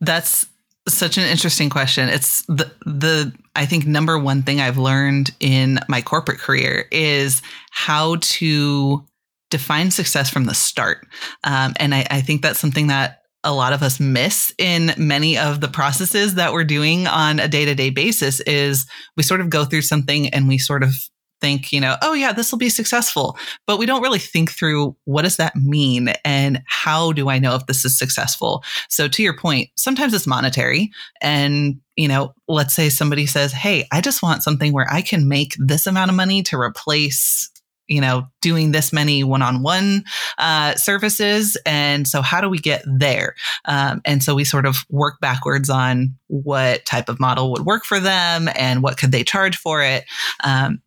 That's 0.00 0.46
such 0.88 1.16
an 1.16 1.24
interesting 1.24 1.70
question. 1.70 2.08
It's 2.08 2.42
the 2.42 2.70
the 2.84 3.32
I 3.56 3.66
think 3.66 3.86
number 3.86 4.18
one 4.18 4.42
thing 4.42 4.60
I've 4.60 4.78
learned 4.78 5.30
in 5.40 5.78
my 5.88 6.02
corporate 6.02 6.38
career 6.38 6.86
is 6.90 7.42
how 7.70 8.16
to 8.20 9.04
define 9.50 9.90
success 9.90 10.28
from 10.28 10.44
the 10.44 10.54
start, 10.54 11.06
um, 11.44 11.74
and 11.76 11.94
I, 11.94 12.06
I 12.10 12.20
think 12.20 12.42
that's 12.42 12.58
something 12.58 12.88
that 12.88 13.20
a 13.46 13.52
lot 13.52 13.72
of 13.72 13.82
us 13.82 14.00
miss 14.00 14.54
in 14.58 14.92
many 14.96 15.36
of 15.36 15.60
the 15.60 15.68
processes 15.68 16.34
that 16.34 16.52
we're 16.52 16.64
doing 16.64 17.06
on 17.06 17.38
a 17.38 17.48
day 17.48 17.64
to 17.64 17.74
day 17.74 17.90
basis. 17.90 18.40
Is 18.40 18.86
we 19.16 19.22
sort 19.22 19.40
of 19.40 19.50
go 19.50 19.64
through 19.64 19.82
something 19.82 20.28
and 20.28 20.48
we 20.48 20.58
sort 20.58 20.82
of 20.82 20.94
think, 21.40 21.72
you 21.72 21.80
know, 21.80 21.96
oh 22.02 22.14
yeah, 22.14 22.32
this 22.32 22.50
will 22.50 22.58
be 22.58 22.68
successful. 22.68 23.36
But 23.66 23.78
we 23.78 23.86
don't 23.86 24.02
really 24.02 24.18
think 24.18 24.50
through 24.50 24.96
what 25.04 25.22
does 25.22 25.36
that 25.36 25.56
mean 25.56 26.12
and 26.24 26.62
how 26.66 27.12
do 27.12 27.28
I 27.28 27.38
know 27.38 27.54
if 27.54 27.66
this 27.66 27.84
is 27.84 27.98
successful? 27.98 28.64
So 28.88 29.08
to 29.08 29.22
your 29.22 29.36
point, 29.36 29.70
sometimes 29.76 30.14
it's 30.14 30.26
monetary 30.26 30.90
and 31.20 31.80
you 31.96 32.08
know, 32.08 32.34
let's 32.48 32.74
say 32.74 32.88
somebody 32.88 33.24
says, 33.24 33.52
Hey, 33.52 33.86
I 33.92 34.00
just 34.00 34.20
want 34.20 34.42
something 34.42 34.72
where 34.72 34.90
I 34.90 35.00
can 35.00 35.28
make 35.28 35.54
this 35.58 35.86
amount 35.86 36.10
of 36.10 36.16
money 36.16 36.42
to 36.44 36.58
replace 36.58 37.50
you 37.86 38.00
know, 38.00 38.26
doing 38.40 38.72
this 38.72 38.92
many 38.92 39.22
one-on-one 39.22 40.04
uh, 40.38 40.74
services, 40.76 41.56
and 41.66 42.08
so 42.08 42.22
how 42.22 42.40
do 42.40 42.48
we 42.48 42.58
get 42.58 42.82
there? 42.86 43.34
Um, 43.66 44.00
and 44.04 44.22
so 44.22 44.34
we 44.34 44.44
sort 44.44 44.66
of 44.66 44.78
work 44.88 45.20
backwards 45.20 45.68
on 45.68 46.16
what 46.28 46.86
type 46.86 47.08
of 47.08 47.20
model 47.20 47.52
would 47.52 47.66
work 47.66 47.84
for 47.84 48.00
them 48.00 48.48
and 48.56 48.82
what 48.82 48.96
could 48.96 49.12
they 49.12 49.22
charge 49.22 49.56
for 49.56 49.82
it. 49.82 50.04
Um, 50.42 50.80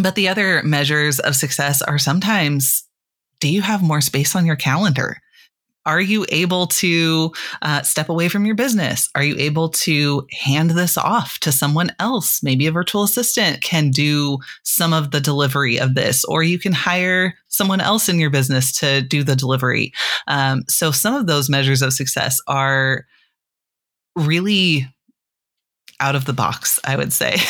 But 0.00 0.14
the 0.14 0.28
other 0.28 0.62
measures 0.62 1.18
of 1.18 1.36
success 1.36 1.82
are 1.82 1.98
sometimes 1.98 2.84
do 3.40 3.48
you 3.48 3.62
have 3.62 3.82
more 3.82 4.00
space 4.00 4.36
on 4.36 4.44
your 4.44 4.56
calendar? 4.56 5.16
Are 5.86 6.00
you 6.00 6.26
able 6.28 6.66
to 6.66 7.32
uh, 7.62 7.80
step 7.82 8.10
away 8.10 8.28
from 8.28 8.44
your 8.44 8.54
business? 8.54 9.08
Are 9.14 9.22
you 9.22 9.34
able 9.38 9.70
to 9.70 10.26
hand 10.30 10.70
this 10.70 10.98
off 10.98 11.38
to 11.40 11.50
someone 11.50 11.90
else? 11.98 12.42
Maybe 12.42 12.66
a 12.66 12.72
virtual 12.72 13.02
assistant 13.02 13.62
can 13.62 13.90
do 13.90 14.38
some 14.62 14.92
of 14.92 15.10
the 15.10 15.22
delivery 15.22 15.80
of 15.80 15.94
this, 15.94 16.22
or 16.26 16.42
you 16.42 16.58
can 16.58 16.72
hire 16.72 17.34
someone 17.48 17.80
else 17.80 18.10
in 18.10 18.20
your 18.20 18.28
business 18.28 18.72
to 18.80 19.00
do 19.00 19.24
the 19.24 19.34
delivery. 19.34 19.92
Um, 20.28 20.64
so, 20.68 20.90
some 20.90 21.14
of 21.14 21.26
those 21.26 21.48
measures 21.48 21.80
of 21.80 21.94
success 21.94 22.38
are 22.46 23.06
really 24.14 24.86
out 26.00 26.16
of 26.16 26.24
the 26.24 26.32
box 26.32 26.80
i 26.84 26.96
would 26.96 27.12
say. 27.12 27.36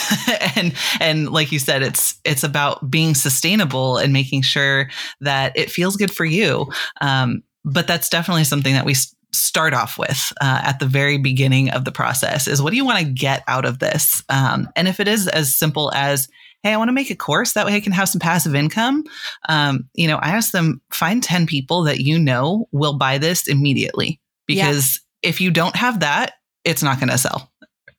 And 0.56 0.74
and 1.00 1.30
like 1.30 1.52
you 1.52 1.58
said 1.58 1.82
it's 1.82 2.18
it's 2.24 2.44
about 2.44 2.90
being 2.90 3.14
sustainable 3.14 3.98
and 3.98 4.12
making 4.12 4.42
sure 4.42 4.90
that 5.20 5.56
it 5.56 5.70
feels 5.70 5.96
good 5.96 6.10
for 6.10 6.24
you. 6.24 6.66
Um, 7.00 7.42
but 7.64 7.86
that's 7.86 8.08
definitely 8.08 8.44
something 8.44 8.74
that 8.74 8.84
we 8.84 8.94
start 9.32 9.74
off 9.74 9.98
with 9.98 10.32
uh, 10.40 10.62
at 10.64 10.80
the 10.80 10.86
very 10.86 11.18
beginning 11.18 11.70
of 11.70 11.84
the 11.84 11.92
process 11.92 12.48
is 12.48 12.60
what 12.60 12.70
do 12.70 12.76
you 12.76 12.84
want 12.84 12.98
to 12.98 13.12
get 13.12 13.42
out 13.46 13.64
of 13.64 13.78
this? 13.78 14.22
Um, 14.28 14.68
and 14.76 14.88
if 14.88 14.98
it 14.98 15.08
is 15.08 15.28
as 15.28 15.54
simple 15.54 15.92
as 15.94 16.28
hey 16.62 16.74
i 16.74 16.76
want 16.76 16.88
to 16.88 16.92
make 16.92 17.10
a 17.10 17.16
course 17.16 17.52
that 17.52 17.64
way 17.64 17.74
i 17.74 17.80
can 17.80 17.92
have 17.92 18.08
some 18.08 18.20
passive 18.20 18.54
income 18.54 19.02
um, 19.48 19.88
you 19.94 20.06
know 20.06 20.18
i 20.18 20.28
ask 20.28 20.52
them 20.52 20.78
find 20.90 21.22
10 21.22 21.46
people 21.46 21.84
that 21.84 22.00
you 22.00 22.18
know 22.18 22.66
will 22.70 22.98
buy 22.98 23.16
this 23.18 23.48
immediately. 23.48 24.20
Because 24.46 25.00
yeah. 25.22 25.30
if 25.30 25.40
you 25.40 25.50
don't 25.50 25.76
have 25.76 26.00
that 26.00 26.34
it's 26.64 26.82
not 26.82 26.98
going 26.98 27.08
to 27.08 27.16
sell 27.16 27.49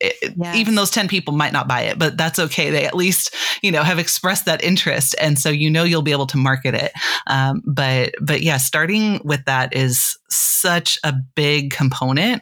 it, 0.01 0.33
yes. 0.35 0.55
even 0.55 0.75
those 0.75 0.91
10 0.91 1.07
people 1.07 1.33
might 1.33 1.53
not 1.53 1.67
buy 1.67 1.81
it, 1.81 1.99
but 1.99 2.17
that's 2.17 2.39
okay. 2.39 2.69
They 2.69 2.85
at 2.85 2.95
least, 2.95 3.33
you 3.61 3.71
know, 3.71 3.83
have 3.83 3.99
expressed 3.99 4.45
that 4.45 4.63
interest. 4.63 5.15
And 5.19 5.37
so, 5.37 5.49
you 5.49 5.69
know, 5.69 5.83
you'll 5.83 6.01
be 6.01 6.11
able 6.11 6.27
to 6.27 6.37
market 6.37 6.73
it. 6.73 6.91
Um, 7.27 7.61
but, 7.65 8.13
but 8.21 8.41
yeah, 8.41 8.57
starting 8.57 9.21
with 9.23 9.45
that 9.45 9.75
is 9.75 10.17
such 10.29 10.97
a 11.03 11.13
big 11.35 11.71
component 11.71 12.41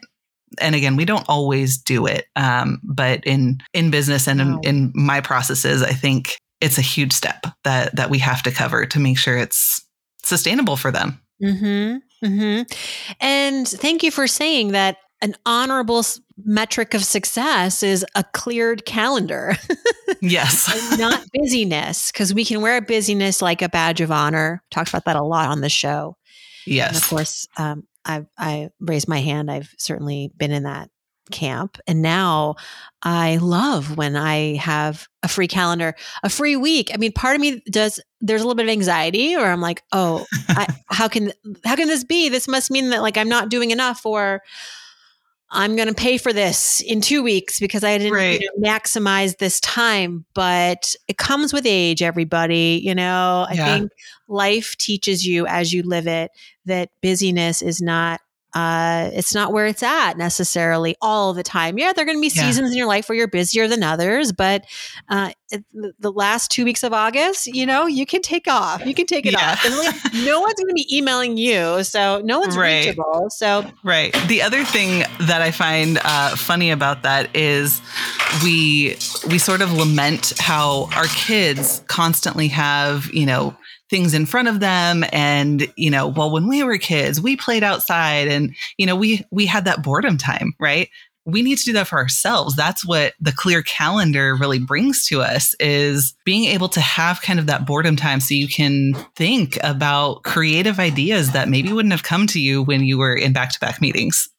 and 0.60 0.74
again 0.74 0.96
we 0.96 1.04
don't 1.04 1.28
always 1.28 1.78
do 1.78 2.06
it 2.06 2.26
um, 2.34 2.80
but 2.82 3.24
in 3.24 3.60
in 3.72 3.90
business 3.90 4.26
and 4.26 4.40
in, 4.40 4.60
in, 4.64 4.92
my 4.96 5.20
processes 5.20 5.80
i 5.80 5.92
think 5.92 6.38
it's 6.60 6.76
a 6.76 6.82
huge 6.82 7.12
step 7.12 7.46
that 7.62 7.94
that 7.94 8.10
we 8.10 8.18
have 8.18 8.42
to 8.42 8.50
cover 8.50 8.84
to 8.84 8.98
make 8.98 9.16
sure 9.16 9.38
it's 9.38 9.80
sustainable 10.24 10.76
for 10.76 10.90
them 10.90 11.20
mm-hmm, 11.40 12.26
mm-hmm. 12.26 12.62
and 13.20 13.68
thank 13.68 14.02
you 14.02 14.10
for 14.10 14.26
saying 14.26 14.72
that 14.72 14.96
an 15.22 15.36
honorable 15.46 16.02
metric 16.44 16.94
of 16.94 17.04
success 17.04 17.82
is 17.82 18.04
a 18.14 18.24
cleared 18.32 18.84
calendar. 18.84 19.56
yes. 20.20 20.98
not 20.98 21.24
busyness, 21.32 22.10
because 22.12 22.34
we 22.34 22.44
can 22.44 22.60
wear 22.60 22.76
a 22.76 22.82
busyness 22.82 23.42
like 23.42 23.62
a 23.62 23.68
badge 23.68 24.00
of 24.00 24.10
honor. 24.10 24.62
Talked 24.70 24.88
about 24.88 25.04
that 25.04 25.16
a 25.16 25.22
lot 25.22 25.48
on 25.48 25.60
the 25.60 25.68
show. 25.68 26.16
Yes. 26.66 26.88
And 26.88 26.96
of 26.98 27.08
course, 27.08 27.48
um, 27.56 27.84
I 28.04 28.26
I 28.38 28.70
raised 28.80 29.08
my 29.08 29.20
hand. 29.20 29.50
I've 29.50 29.74
certainly 29.78 30.32
been 30.36 30.50
in 30.50 30.64
that 30.64 30.90
camp. 31.30 31.78
And 31.86 32.02
now 32.02 32.56
I 33.02 33.36
love 33.36 33.96
when 33.96 34.16
I 34.16 34.56
have 34.56 35.08
a 35.22 35.28
free 35.28 35.48
calendar, 35.48 35.94
a 36.22 36.28
free 36.28 36.56
week. 36.56 36.90
I 36.92 36.96
mean, 36.96 37.12
part 37.12 37.36
of 37.36 37.40
me 37.40 37.62
does, 37.70 38.00
there's 38.20 38.40
a 38.40 38.44
little 38.44 38.56
bit 38.56 38.66
of 38.66 38.70
anxiety 38.70 39.36
or 39.36 39.46
I'm 39.46 39.60
like, 39.60 39.82
oh, 39.92 40.26
I, 40.48 40.66
how 40.90 41.08
can, 41.08 41.32
how 41.64 41.76
can 41.76 41.88
this 41.88 42.04
be? 42.04 42.28
This 42.28 42.48
must 42.48 42.70
mean 42.70 42.90
that 42.90 43.02
like 43.02 43.16
I'm 43.16 43.28
not 43.28 43.48
doing 43.48 43.70
enough 43.70 44.04
or, 44.04 44.42
I'm 45.52 45.74
going 45.74 45.88
to 45.88 45.94
pay 45.94 46.16
for 46.16 46.32
this 46.32 46.80
in 46.80 47.00
two 47.00 47.22
weeks 47.22 47.58
because 47.58 47.82
I 47.82 47.98
didn't 47.98 48.12
right. 48.12 48.40
you 48.40 48.50
know, 48.56 48.68
maximize 48.68 49.38
this 49.38 49.58
time. 49.60 50.24
But 50.34 50.94
it 51.08 51.16
comes 51.16 51.52
with 51.52 51.66
age, 51.66 52.02
everybody. 52.02 52.80
You 52.82 52.94
know, 52.94 53.46
I 53.48 53.54
yeah. 53.54 53.78
think 53.78 53.92
life 54.28 54.76
teaches 54.78 55.26
you 55.26 55.46
as 55.46 55.72
you 55.72 55.82
live 55.82 56.06
it 56.06 56.30
that 56.66 56.90
busyness 57.00 57.62
is 57.62 57.80
not 57.80 58.20
uh, 58.54 59.10
it's 59.12 59.34
not 59.34 59.52
where 59.52 59.66
it's 59.66 59.82
at 59.82 60.18
necessarily 60.18 60.96
all 61.00 61.32
the 61.32 61.42
time. 61.42 61.78
Yeah, 61.78 61.92
there 61.92 62.02
are 62.02 62.06
going 62.06 62.18
to 62.18 62.22
be 62.22 62.30
seasons 62.30 62.68
yeah. 62.68 62.72
in 62.72 62.78
your 62.78 62.86
life 62.86 63.08
where 63.08 63.16
you're 63.16 63.28
busier 63.28 63.68
than 63.68 63.82
others, 63.82 64.32
but 64.32 64.64
uh, 65.08 65.30
the 65.98 66.12
last 66.12 66.50
two 66.50 66.64
weeks 66.64 66.82
of 66.82 66.92
August, 66.92 67.46
you 67.46 67.66
know, 67.66 67.86
you 67.86 68.06
can 68.06 68.22
take 68.22 68.46
off. 68.48 68.84
You 68.84 68.94
can 68.94 69.06
take 69.06 69.26
it 69.26 69.32
yeah. 69.32 69.52
off. 69.52 69.64
And 69.64 69.76
like, 69.76 69.94
no 70.24 70.40
one's 70.40 70.54
going 70.54 70.68
to 70.68 70.74
be 70.74 70.96
emailing 70.96 71.36
you, 71.36 71.82
so 71.84 72.20
no 72.24 72.40
one's 72.40 72.56
right. 72.56 72.86
reachable. 72.86 73.28
So 73.30 73.70
right. 73.84 74.14
The 74.28 74.42
other 74.42 74.64
thing 74.64 75.04
that 75.20 75.42
I 75.42 75.50
find 75.50 75.98
uh, 76.04 76.36
funny 76.36 76.70
about 76.70 77.02
that 77.02 77.34
is 77.34 77.80
we 78.44 78.96
we 79.28 79.38
sort 79.38 79.60
of 79.60 79.72
lament 79.72 80.32
how 80.38 80.88
our 80.94 81.06
kids 81.06 81.82
constantly 81.88 82.48
have 82.48 83.12
you 83.12 83.26
know 83.26 83.56
things 83.90 84.14
in 84.14 84.24
front 84.24 84.48
of 84.48 84.60
them. 84.60 85.04
And 85.12 85.70
you 85.76 85.90
know 85.90 86.08
well 86.08 86.30
when 86.30 86.48
we 86.48 86.62
were 86.62 86.78
kids 86.78 87.20
we 87.20 87.36
played 87.36 87.62
outside 87.62 88.28
and 88.28 88.54
you 88.78 88.86
know 88.86 88.96
we 88.96 89.24
we 89.30 89.46
had 89.46 89.64
that 89.66 89.82
boredom 89.82 90.16
time 90.16 90.54
right? 90.58 90.88
We 91.26 91.42
need 91.42 91.58
to 91.58 91.64
do 91.64 91.74
that 91.74 91.86
for 91.86 91.98
ourselves. 91.98 92.56
That's 92.56 92.84
what 92.84 93.12
the 93.20 93.30
clear 93.30 93.62
calendar 93.62 94.34
really 94.34 94.58
brings 94.58 95.04
to 95.08 95.20
us 95.20 95.54
is 95.60 96.14
being 96.24 96.46
able 96.46 96.70
to 96.70 96.80
have 96.80 97.20
kind 97.20 97.38
of 97.38 97.46
that 97.46 97.66
boredom 97.66 97.94
time 97.94 98.20
so 98.20 98.34
you 98.34 98.48
can 98.48 98.94
think 99.16 99.58
about 99.62 100.22
creative 100.22 100.80
ideas 100.80 101.32
that 101.32 101.48
maybe 101.48 101.72
wouldn't 101.72 101.92
have 101.92 102.02
come 102.02 102.26
to 102.28 102.40
you 102.40 102.62
when 102.62 102.82
you 102.82 102.96
were 102.96 103.14
in 103.14 103.34
back-to-back 103.34 103.82
meetings. 103.82 104.30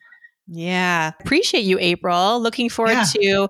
Yeah. 0.47 1.11
Appreciate 1.19 1.63
you 1.63 1.77
april. 1.79 2.41
Looking 2.41 2.67
forward 2.67 2.93
yeah. 2.93 3.03
to 3.03 3.49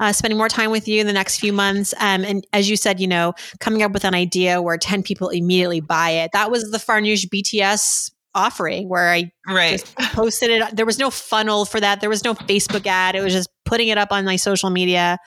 uh, 0.00 0.12
spending 0.12 0.38
more 0.38 0.48
time 0.48 0.70
with 0.70 0.86
you 0.88 1.00
in 1.00 1.06
the 1.06 1.12
next 1.12 1.38
few 1.38 1.52
months. 1.52 1.94
Um, 1.98 2.24
and 2.24 2.46
as 2.52 2.70
you 2.70 2.76
said, 2.76 3.00
you 3.00 3.06
know, 3.06 3.34
coming 3.60 3.82
up 3.82 3.92
with 3.92 4.04
an 4.04 4.14
idea 4.14 4.62
where 4.62 4.78
10 4.78 5.02
people 5.02 5.28
immediately 5.28 5.80
buy 5.80 6.10
it. 6.10 6.30
That 6.32 6.50
was 6.50 6.70
the 6.70 6.78
Farnoosh 6.78 7.26
BTS 7.26 8.10
offering 8.34 8.88
where 8.88 9.10
I 9.10 9.32
right. 9.46 9.82
posted 10.12 10.50
it. 10.50 10.76
There 10.76 10.86
was 10.86 10.98
no 10.98 11.10
funnel 11.10 11.64
for 11.64 11.80
that. 11.80 12.00
There 12.00 12.10
was 12.10 12.24
no 12.24 12.34
Facebook 12.34 12.86
ad. 12.86 13.14
It 13.14 13.22
was 13.22 13.32
just 13.32 13.48
putting 13.64 13.88
it 13.88 13.98
up 13.98 14.12
on 14.12 14.24
my 14.24 14.36
social 14.36 14.70
media, 14.70 15.18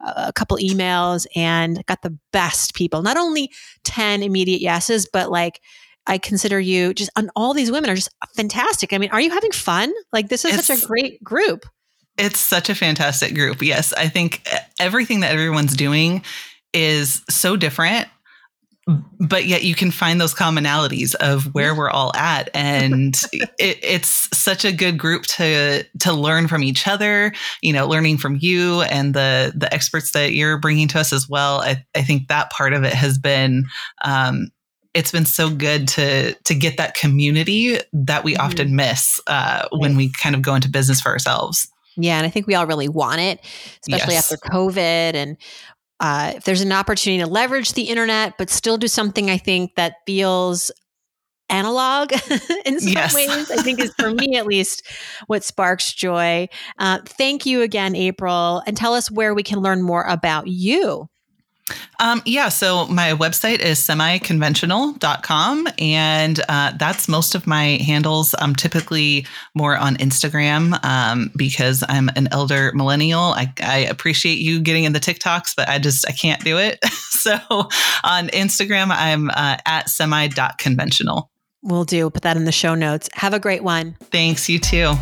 a 0.00 0.32
couple 0.32 0.56
emails, 0.58 1.26
and 1.36 1.84
got 1.86 2.02
the 2.02 2.16
best 2.32 2.74
people. 2.74 3.02
Not 3.02 3.16
only 3.16 3.50
10 3.84 4.22
immediate 4.22 4.60
yeses, 4.60 5.08
but 5.12 5.30
like, 5.30 5.60
I 6.06 6.18
consider 6.18 6.60
you 6.60 6.92
just 6.92 7.10
and 7.16 7.30
all 7.34 7.54
these 7.54 7.70
women 7.70 7.88
are 7.88 7.94
just 7.94 8.10
fantastic. 8.36 8.92
I 8.92 8.98
mean, 8.98 9.10
are 9.10 9.20
you 9.20 9.30
having 9.30 9.52
fun? 9.52 9.92
Like 10.12 10.28
this 10.28 10.44
is 10.44 10.54
it's, 10.54 10.66
such 10.66 10.82
a 10.82 10.86
great 10.86 11.22
group. 11.24 11.64
It's 12.16 12.38
such 12.38 12.68
a 12.68 12.74
fantastic 12.74 13.34
group. 13.34 13.62
Yes, 13.62 13.92
I 13.92 14.08
think 14.08 14.46
everything 14.78 15.20
that 15.20 15.32
everyone's 15.32 15.74
doing 15.74 16.22
is 16.72 17.22
so 17.28 17.56
different 17.56 18.08
but 19.18 19.46
yet 19.46 19.64
you 19.64 19.74
can 19.74 19.90
find 19.90 20.20
those 20.20 20.34
commonalities 20.34 21.14
of 21.16 21.54
where 21.54 21.74
we're 21.74 21.90
all 21.90 22.14
at. 22.14 22.50
And 22.52 23.14
it, 23.32 23.78
it's 23.82 24.28
such 24.36 24.64
a 24.64 24.72
good 24.72 24.98
group 24.98 25.22
to 25.22 25.84
to 26.00 26.12
learn 26.12 26.48
from 26.48 26.62
each 26.62 26.86
other 26.86 27.32
you 27.62 27.72
know 27.72 27.86
learning 27.86 28.18
from 28.18 28.38
you 28.40 28.82
and 28.82 29.14
the 29.14 29.52
the 29.56 29.72
experts 29.72 30.12
that 30.12 30.32
you're 30.32 30.58
bringing 30.58 30.88
to 30.88 31.00
us 31.00 31.12
as 31.12 31.28
well. 31.28 31.60
I, 31.60 31.84
I 31.94 32.02
think 32.02 32.28
that 32.28 32.50
part 32.50 32.72
of 32.72 32.84
it 32.84 32.92
has 32.92 33.18
been 33.18 33.64
um, 34.04 34.48
it's 34.92 35.12
been 35.12 35.26
so 35.26 35.50
good 35.50 35.88
to 35.88 36.34
to 36.34 36.54
get 36.54 36.76
that 36.76 36.94
community 36.94 37.78
that 37.92 38.22
we 38.22 38.34
mm-hmm. 38.34 38.46
often 38.46 38.76
miss 38.76 39.18
uh, 39.26 39.66
when 39.72 39.96
we 39.96 40.12
kind 40.12 40.34
of 40.34 40.42
go 40.42 40.54
into 40.54 40.70
business 40.70 41.00
for 41.00 41.10
ourselves 41.10 41.68
yeah, 41.96 42.18
and 42.18 42.26
I 42.26 42.30
think 42.30 42.46
we 42.46 42.54
all 42.54 42.66
really 42.66 42.88
want 42.88 43.20
it, 43.20 43.40
especially 43.86 44.14
yes. 44.14 44.32
after 44.32 44.48
COVID. 44.48 45.14
And 45.14 45.36
uh, 46.00 46.32
if 46.36 46.44
there's 46.44 46.60
an 46.60 46.72
opportunity 46.72 47.22
to 47.22 47.28
leverage 47.28 47.72
the 47.72 47.82
internet, 47.82 48.34
but 48.38 48.50
still 48.50 48.76
do 48.76 48.88
something, 48.88 49.30
I 49.30 49.38
think 49.38 49.74
that 49.76 49.96
feels 50.06 50.70
analog 51.48 52.12
in 52.64 52.80
some 52.80 52.92
yes. 52.92 53.14
ways, 53.14 53.50
I 53.50 53.62
think 53.62 53.80
is 53.80 53.92
for 53.98 54.10
me 54.14 54.36
at 54.36 54.46
least 54.46 54.86
what 55.26 55.44
sparks 55.44 55.92
joy. 55.92 56.48
Uh, 56.78 56.98
thank 57.04 57.46
you 57.46 57.62
again, 57.62 57.94
April, 57.94 58.62
and 58.66 58.76
tell 58.76 58.94
us 58.94 59.10
where 59.10 59.34
we 59.34 59.42
can 59.42 59.60
learn 59.60 59.82
more 59.82 60.04
about 60.04 60.46
you. 60.46 61.08
Um, 61.98 62.20
yeah, 62.26 62.50
so 62.50 62.86
my 62.88 63.12
website 63.12 63.60
is 63.60 63.78
semiconventional.com, 63.78 65.68
and 65.78 66.40
uh, 66.48 66.72
that's 66.76 67.08
most 67.08 67.34
of 67.34 67.46
my 67.46 67.78
handles. 67.78 68.34
I'm 68.38 68.54
typically 68.54 69.26
more 69.54 69.76
on 69.76 69.96
Instagram 69.96 70.84
um, 70.84 71.30
because 71.36 71.82
I'm 71.88 72.10
an 72.16 72.28
elder 72.32 72.72
millennial. 72.74 73.20
I, 73.20 73.52
I, 73.62 73.78
appreciate 73.78 74.38
you 74.38 74.60
getting 74.60 74.84
in 74.84 74.92
the 74.92 75.00
TikToks, 75.00 75.56
but 75.56 75.68
I 75.68 75.78
just 75.78 76.06
I 76.06 76.12
can't 76.12 76.44
do 76.44 76.58
it. 76.58 76.84
so 76.84 77.38
on 78.04 78.28
Instagram, 78.28 78.90
I'm 78.90 79.30
uh, 79.30 79.56
at 79.64 79.88
semi.conventional. 79.88 81.30
We'll 81.62 81.84
do. 81.84 82.10
Put 82.10 82.24
that 82.24 82.36
in 82.36 82.44
the 82.44 82.52
show 82.52 82.74
notes. 82.74 83.08
Have 83.14 83.32
a 83.32 83.40
great 83.40 83.64
one. 83.64 83.96
Thanks. 84.10 84.50
You 84.50 84.58
too. 84.58 84.94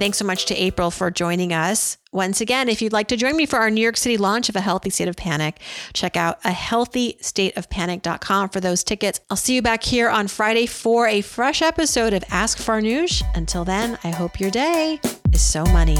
Thanks 0.00 0.16
so 0.16 0.24
much 0.24 0.46
to 0.46 0.56
April 0.56 0.90
for 0.90 1.10
joining 1.10 1.52
us. 1.52 1.98
Once 2.10 2.40
again, 2.40 2.70
if 2.70 2.80
you'd 2.80 2.94
like 2.94 3.08
to 3.08 3.18
join 3.18 3.36
me 3.36 3.44
for 3.44 3.58
our 3.58 3.68
New 3.68 3.82
York 3.82 3.98
City 3.98 4.16
launch 4.16 4.48
of 4.48 4.56
A 4.56 4.62
Healthy 4.62 4.88
State 4.88 5.08
of 5.08 5.16
Panic, 5.16 5.60
check 5.92 6.16
out 6.16 6.38
a 6.42 6.52
healthystateofpanic.com 6.52 8.48
for 8.48 8.60
those 8.60 8.82
tickets. 8.82 9.20
I'll 9.28 9.36
see 9.36 9.54
you 9.54 9.60
back 9.60 9.84
here 9.84 10.08
on 10.08 10.26
Friday 10.26 10.64
for 10.64 11.06
a 11.06 11.20
fresh 11.20 11.60
episode 11.60 12.14
of 12.14 12.24
Ask 12.30 12.56
Farnoosh. 12.56 13.22
Until 13.34 13.66
then, 13.66 13.98
I 14.02 14.08
hope 14.08 14.40
your 14.40 14.50
day 14.50 15.00
is 15.34 15.42
so 15.42 15.64
money. 15.66 15.98